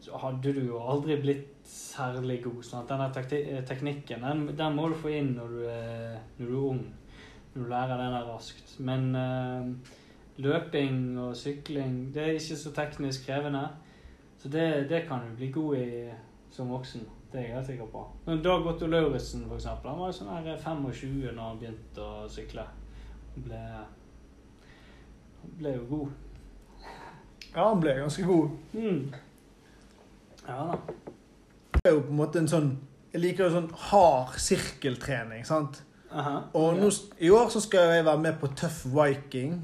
så 0.00 0.16
hadde 0.22 0.52
du 0.54 0.60
jo 0.66 0.78
aldri 0.80 1.16
blitt 1.20 1.46
særlig 1.68 2.38
god. 2.44 2.62
Sant? 2.64 2.88
Denne 2.88 3.10
takti- 3.12 3.42
eh, 3.52 3.64
teknikken 3.66 4.22
den, 4.24 4.56
den 4.56 4.74
må 4.76 4.88
du 4.88 4.94
få 4.94 5.08
inn 5.12 5.34
når 5.36 5.48
du, 5.48 5.58
er, 5.68 6.16
når 6.38 6.46
du 6.46 6.54
er 6.56 6.68
ung. 6.70 6.80
Når 7.54 7.62
du 7.64 7.68
lærer 7.68 7.96
den 8.00 8.12
der 8.16 8.24
raskt. 8.32 8.74
Men 8.80 9.14
uh, 9.14 9.68
løping 10.38 11.18
og 11.20 11.36
sykling 11.36 12.14
det 12.14 12.22
er 12.22 12.32
ikke 12.38 12.56
så 12.56 12.72
teknisk 12.72 13.26
krevende. 13.26 13.66
Så 14.38 14.48
det, 14.48 14.86
det 14.90 15.02
kan 15.08 15.20
du 15.28 15.36
bli 15.36 15.50
god 15.50 15.76
i 15.76 16.10
som 16.50 16.70
voksen. 16.70 17.00
Det 17.32 17.40
er 17.40 17.44
jeg 17.44 17.54
helt 17.54 17.66
sikker 17.66 17.86
på. 17.92 18.02
Men 18.26 18.42
Dag 18.42 18.66
Otto 18.66 18.86
Lauritzen, 18.88 19.42
eksempel, 19.52 19.90
han 19.90 19.98
var 20.00 20.08
jo 20.08 20.16
sånn 20.16 20.30
her 20.32 20.56
25 20.62 21.32
når 21.36 21.42
han 21.42 21.58
begynte 21.60 22.00
å 22.04 22.28
sykle. 22.32 22.64
Han 23.34 23.44
ble, 23.44 23.58
han 25.42 25.52
ble 25.58 25.74
jo 25.74 25.84
god. 25.90 26.08
Ja, 27.54 27.66
han 27.68 27.80
ble 27.82 27.94
ganske 27.98 28.24
god. 28.28 28.50
Mm. 28.72 29.02
Ja 30.48 30.58
da. 30.70 30.78
Det 31.78 31.90
er 31.90 31.94
jo 31.98 32.00
på 32.06 32.10
en 32.14 32.18
måte 32.18 32.40
en 32.40 32.48
sånn 32.48 32.70
Jeg 33.12 33.20
liker 33.22 33.44
jo 33.46 33.52
sånn 33.54 33.68
hard 33.88 34.34
sirkeltrening, 34.40 35.44
sant? 35.48 35.82
Aha. 36.12 36.38
Og 36.56 36.76
nå, 36.80 36.88
i 37.24 37.28
år 37.32 37.48
så 37.52 37.60
skal 37.64 37.92
jeg 37.92 38.04
være 38.04 38.20
med 38.20 38.36
på 38.40 38.48
Tøff 38.56 38.82
Viking. 38.92 39.54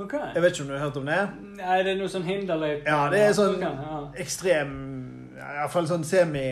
Ok. 0.00 0.12
Jeg 0.12 0.42
vet 0.44 0.52
ikke 0.52 0.64
om 0.64 0.68
du 0.68 0.74
har 0.76 0.84
hørt 0.86 0.96
om 1.00 1.06
det? 1.08 1.18
Nei, 1.56 1.76
det 1.84 1.92
er 1.94 2.00
noe 2.00 2.12
sånn 2.12 2.24
hinderløype? 2.28 2.84
Ja, 2.88 3.06
det 3.12 3.20
er 3.24 3.32
sånn- 3.36 3.56
okay, 3.56 3.84
ja. 3.84 4.00
Ekstrem 4.24 4.72
Iallfall 5.56 5.86
sånn 5.88 6.04
semi 6.04 6.42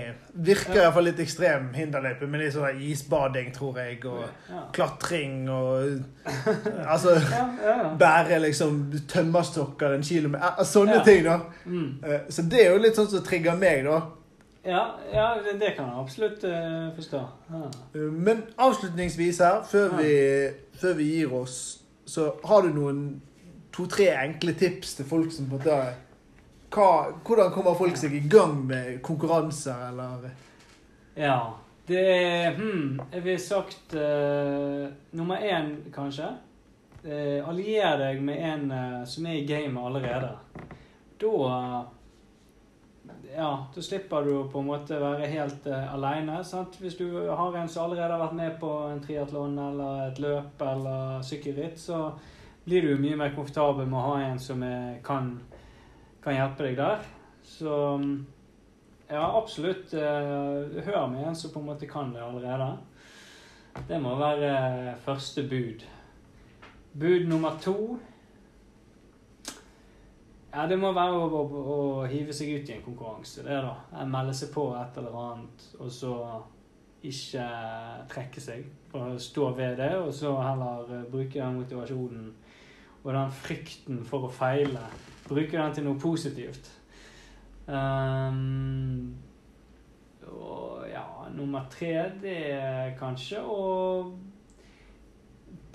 Virker 0.47 0.75
Ja. 0.79 0.83
iallfall 0.87 1.05
litt 1.09 1.19
ekstrem 1.21 1.67
hinderløype, 1.77 2.27
med 2.27 2.41
litt 2.41 2.55
sånn 2.55 2.81
isbading, 2.81 3.53
tror 3.55 3.77
jeg, 3.79 3.99
og 4.09 4.25
ja. 4.51 4.63
klatring 4.73 5.49
og 5.53 6.01
Altså 6.95 7.15
Ja. 7.31 7.95
Bære 8.01 8.41
liksom 8.43 8.93
tømmerstokker 9.09 9.95
en 9.95 10.03
kilo 10.03 10.29
med 10.29 10.41
Sånne 10.65 10.99
Ja. 11.01 11.05
ting, 11.05 11.25
da. 11.25 11.39
Mm. 11.67 12.05
Eh, 12.05 12.21
Så 12.29 12.43
det 12.51 12.67
er 12.67 12.73
jo 12.73 12.79
litt 12.83 12.97
sånn 12.97 13.11
som 13.11 13.23
trigger 13.25 13.57
meg, 13.57 13.85
da. 13.85 14.01
ja, 14.65 14.85
ja 15.13 15.35
det, 15.61 15.75
kan 15.77 15.85
jeg 15.85 16.01
absolutt 16.01 16.45
uh, 16.45 16.89
forstå. 16.97 17.21
Ja. 17.53 17.65
Eh, 17.95 18.11
Men 18.11 18.43
avslutningsvis 18.59 19.39
her, 19.39 19.63
før 19.69 19.91
Ja. 19.91 19.97
vi, 19.97 20.49
før 20.81 20.95
vi 20.97 21.05
gir 21.05 21.33
oss, 21.35 21.81
så 22.07 22.33
har 22.45 22.63
du 22.63 22.69
noen 22.69 23.21
to-tre 23.73 24.07
enkle 24.25 24.53
tips 24.55 24.95
til 24.95 25.05
folk 25.05 25.33
som 25.33 25.47
på 25.51 25.57
en 25.59 25.95
hva, 26.73 26.89
Hvordan 27.25 27.53
kommer 27.53 27.77
folk 27.79 27.99
seg 27.99 28.15
i 28.17 28.25
gang 28.31 28.57
med 28.67 29.03
konkurranser, 29.05 29.89
eller 29.91 30.31
ja. 31.15 31.55
Det 31.87 32.01
er 32.01 32.55
hmm, 32.57 33.01
Jeg 33.13 33.25
ville 33.25 33.41
sagt 33.41 33.95
uh, 33.95 34.89
nummer 35.13 35.37
én, 35.37 35.77
kanskje. 35.93 36.31
Uh, 37.05 37.45
allier 37.49 37.99
deg 38.01 38.23
med 38.25 38.41
en 38.41 38.71
uh, 38.73 39.03
som 39.07 39.27
er 39.29 39.43
i 39.43 39.47
gamet 39.47 39.83
allerede. 39.85 40.33
Da 41.21 41.85
Ja, 43.35 43.67
da 43.75 43.83
slipper 43.83 44.23
du 44.25 44.49
på 44.49 44.61
en 44.63 44.69
måte 44.69 44.97
være 45.01 45.27
helt 45.27 45.67
aleine. 45.67 46.39
Hvis 46.79 46.97
du 46.97 47.29
har 47.29 47.57
en 47.57 47.69
som 47.69 47.85
allerede 47.85 48.13
har 48.15 48.23
vært 48.23 48.37
med 48.39 48.59
på 48.61 48.71
en 48.89 49.03
triatlon 49.03 49.59
eller 49.59 50.07
et 50.09 50.21
løp 50.23 50.63
eller 50.63 51.23
sykkelritt, 51.23 51.81
så 51.81 52.13
blir 52.65 52.83
du 52.83 53.03
mye 53.03 53.17
mer 53.17 53.35
komfortabel 53.35 53.87
med 53.87 53.99
å 53.99 54.05
ha 54.07 54.21
en 54.23 54.39
som 54.39 54.63
er, 54.63 55.01
kan, 55.05 55.35
kan 56.25 56.39
hjelpe 56.39 56.67
deg 56.67 56.79
der. 56.81 57.05
Så 57.45 57.75
ja, 59.11 59.25
absolutt. 59.37 59.93
eh, 59.95 60.85
hør 60.87 61.07
med 61.13 61.29
en 61.29 61.37
som 61.37 61.53
på 61.53 61.61
en 61.61 61.67
måte 61.67 61.87
kan 61.87 62.13
det 62.15 62.23
allerede. 62.25 62.73
Det 63.89 64.01
må 64.01 64.15
være 64.17 64.95
første 65.05 65.43
bud. 65.49 65.85
Bud 66.95 67.29
nummer 67.29 67.59
to 67.61 67.99
Ja, 70.55 70.69
det 70.71 70.77
må 70.79 70.93
være 70.95 71.19
å, 71.19 71.27
å, 71.27 71.63
å 71.75 72.05
hive 72.07 72.33
seg 72.33 72.53
ut 72.55 72.69
i 72.71 72.77
en 72.77 72.85
konkurranse. 72.85 73.43
Det 73.43 73.57
da. 73.65 74.05
Melde 74.07 74.35
seg 74.39 74.53
på 74.55 74.69
et 74.79 75.01
eller 75.01 75.17
annet, 75.19 75.65
og 75.83 75.91
så 75.91 76.13
ikke 77.03 77.47
trekke 78.13 78.41
seg. 78.41 78.69
Og 78.95 79.19
stå 79.21 79.49
ved 79.59 79.81
det, 79.83 79.91
og 79.99 80.13
så 80.15 80.37
heller 80.39 80.95
eh, 80.95 81.09
bruke 81.11 81.41
den 81.41 81.59
motivasjonen 81.59 82.31
og 83.03 83.11
den 83.13 83.35
frykten 83.35 84.05
for 84.07 84.29
å 84.29 84.31
feile. 84.33 84.87
Bruke 85.29 85.57
den 85.57 85.75
til 85.75 85.87
noe 85.87 86.01
positivt. 86.01 86.71
Um, 87.67 89.15
og 90.29 90.85
ja, 90.91 91.05
nummer 91.33 91.65
tre, 91.73 91.95
det 92.21 92.39
er 92.53 92.97
kanskje 92.99 93.41
å 93.41 93.63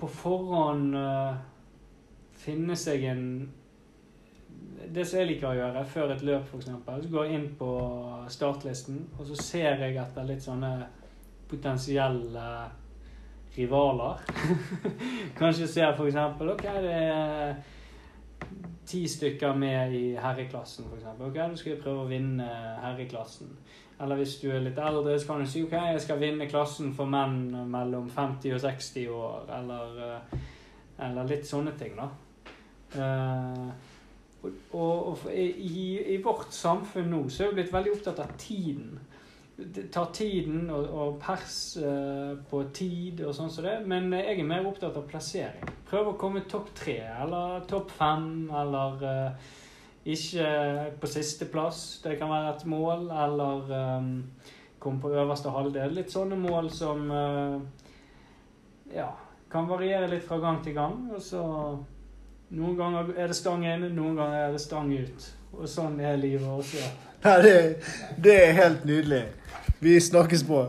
på 0.00 0.08
forhånd 0.08 0.94
uh, 0.96 1.34
finne 2.40 2.76
seg 2.78 3.04
en 3.10 3.24
Det 4.90 5.02
som 5.06 5.20
jeg 5.20 5.28
liker 5.28 5.50
å 5.50 5.56
gjøre 5.58 5.82
før 5.86 6.14
et 6.14 6.22
løp, 6.24 6.46
f.eks., 6.46 6.70
så 6.86 7.10
går 7.12 7.26
jeg 7.26 7.34
inn 7.36 7.50
på 7.58 7.72
startlisten, 8.32 9.02
og 9.18 9.26
så 9.28 9.36
ser 9.38 9.82
jeg 9.84 9.98
etter 10.00 10.26
litt 10.26 10.42
sånne 10.42 10.70
potensielle 11.50 12.46
rivaler. 13.56 14.22
Kanskje 15.38 15.68
ser 15.70 15.92
f.eks. 15.92 16.18
OK, 16.54 16.64
det 16.86 16.96
er 16.96 17.54
ti 18.90 19.04
stykker 19.08 19.54
med 19.54 19.94
i 19.94 20.04
herreklassen, 20.18 20.88
f.eks. 20.90 21.06
Ok, 21.20 21.38
du 21.52 21.56
skal 21.60 21.78
prøve 21.82 22.04
å 22.04 22.10
vinne 22.10 22.48
herreklassen. 22.82 23.52
Eller 24.00 24.16
hvis 24.16 24.38
du 24.40 24.48
er 24.48 24.62
litt 24.64 24.78
eldre, 24.80 25.18
så 25.20 25.28
kan 25.28 25.42
du 25.44 25.50
si 25.50 25.62
ok, 25.66 25.74
jeg 25.92 26.00
skal 26.00 26.20
vinne 26.22 26.48
klassen 26.48 26.94
for 26.96 27.10
menn 27.10 27.52
mellom 27.68 28.08
50 28.10 28.56
og 28.56 28.62
60 28.62 29.10
år. 29.12 29.50
Eller, 29.58 30.00
eh, 30.06 30.42
eller 31.06 31.28
litt 31.28 31.46
sånne 31.48 31.74
ting, 31.78 31.98
da. 31.98 32.08
Uh, 32.90 33.68
og, 34.42 34.72
og, 34.72 35.26
i, 35.30 36.14
I 36.14 36.16
vårt 36.24 36.50
samfunn 36.56 37.12
nå 37.12 37.20
så 37.30 37.44
er 37.44 37.52
vi 37.52 37.60
blitt 37.60 37.74
veldig 37.74 37.92
opptatt 37.98 38.22
av 38.24 38.32
tiden. 38.40 38.96
Tar 39.92 40.08
tiden 40.16 40.70
og, 40.72 40.88
og 40.88 41.20
pers 41.20 41.60
uh, 41.84 42.32
på 42.50 42.64
tid 42.72 43.20
og 43.20 43.36
sånn 43.36 43.52
som 43.52 43.68
det, 43.68 43.76
men 43.84 44.08
jeg 44.16 44.40
er 44.40 44.48
mer 44.48 44.66
opptatt 44.66 44.96
av 44.96 45.04
plassering. 45.12 45.76
Prøve 45.90 46.12
å 46.12 46.18
komme 46.18 46.44
topp 46.46 46.70
tre 46.78 47.00
eller 47.02 47.64
topp 47.70 47.90
fem, 47.98 48.46
eller 48.54 49.02
uh, 49.02 49.54
ikke 50.06 50.50
på 51.02 51.10
sisteplass. 51.10 52.00
Det 52.04 52.16
kan 52.20 52.30
være 52.30 52.54
et 52.54 52.66
mål, 52.70 53.08
eller 53.10 53.72
um, 53.98 54.12
komme 54.78 55.02
på 55.02 55.10
øverste 55.10 55.50
halvdel. 55.50 55.96
Litt 55.98 56.14
sånne 56.14 56.38
mål 56.38 56.70
som 56.74 57.10
uh, 57.10 57.58
ja, 58.94 59.10
kan 59.50 59.66
variere 59.68 60.08
litt 60.12 60.26
fra 60.28 60.38
gang 60.42 60.62
til 60.64 60.78
gang. 60.78 61.08
Og 61.14 61.24
så 61.24 61.46
Noen 62.50 62.74
ganger 62.74 63.12
er 63.14 63.28
det 63.30 63.36
stang 63.38 63.62
inn, 63.62 63.84
noen 63.94 64.16
ganger 64.18 64.48
er 64.48 64.54
det 64.56 64.58
stang 64.58 64.88
ut. 64.90 65.26
Og 65.54 65.68
sånn 65.70 66.00
er 66.02 66.16
livet 66.18 66.48
også. 66.50 66.82
Ja, 67.22 67.36
det, 67.44 67.52
det 68.18 68.34
er 68.42 68.56
helt 68.56 68.82
nydelig. 68.88 69.20
Vi 69.78 69.94
snakkes 70.02 70.42
på. 70.48 70.64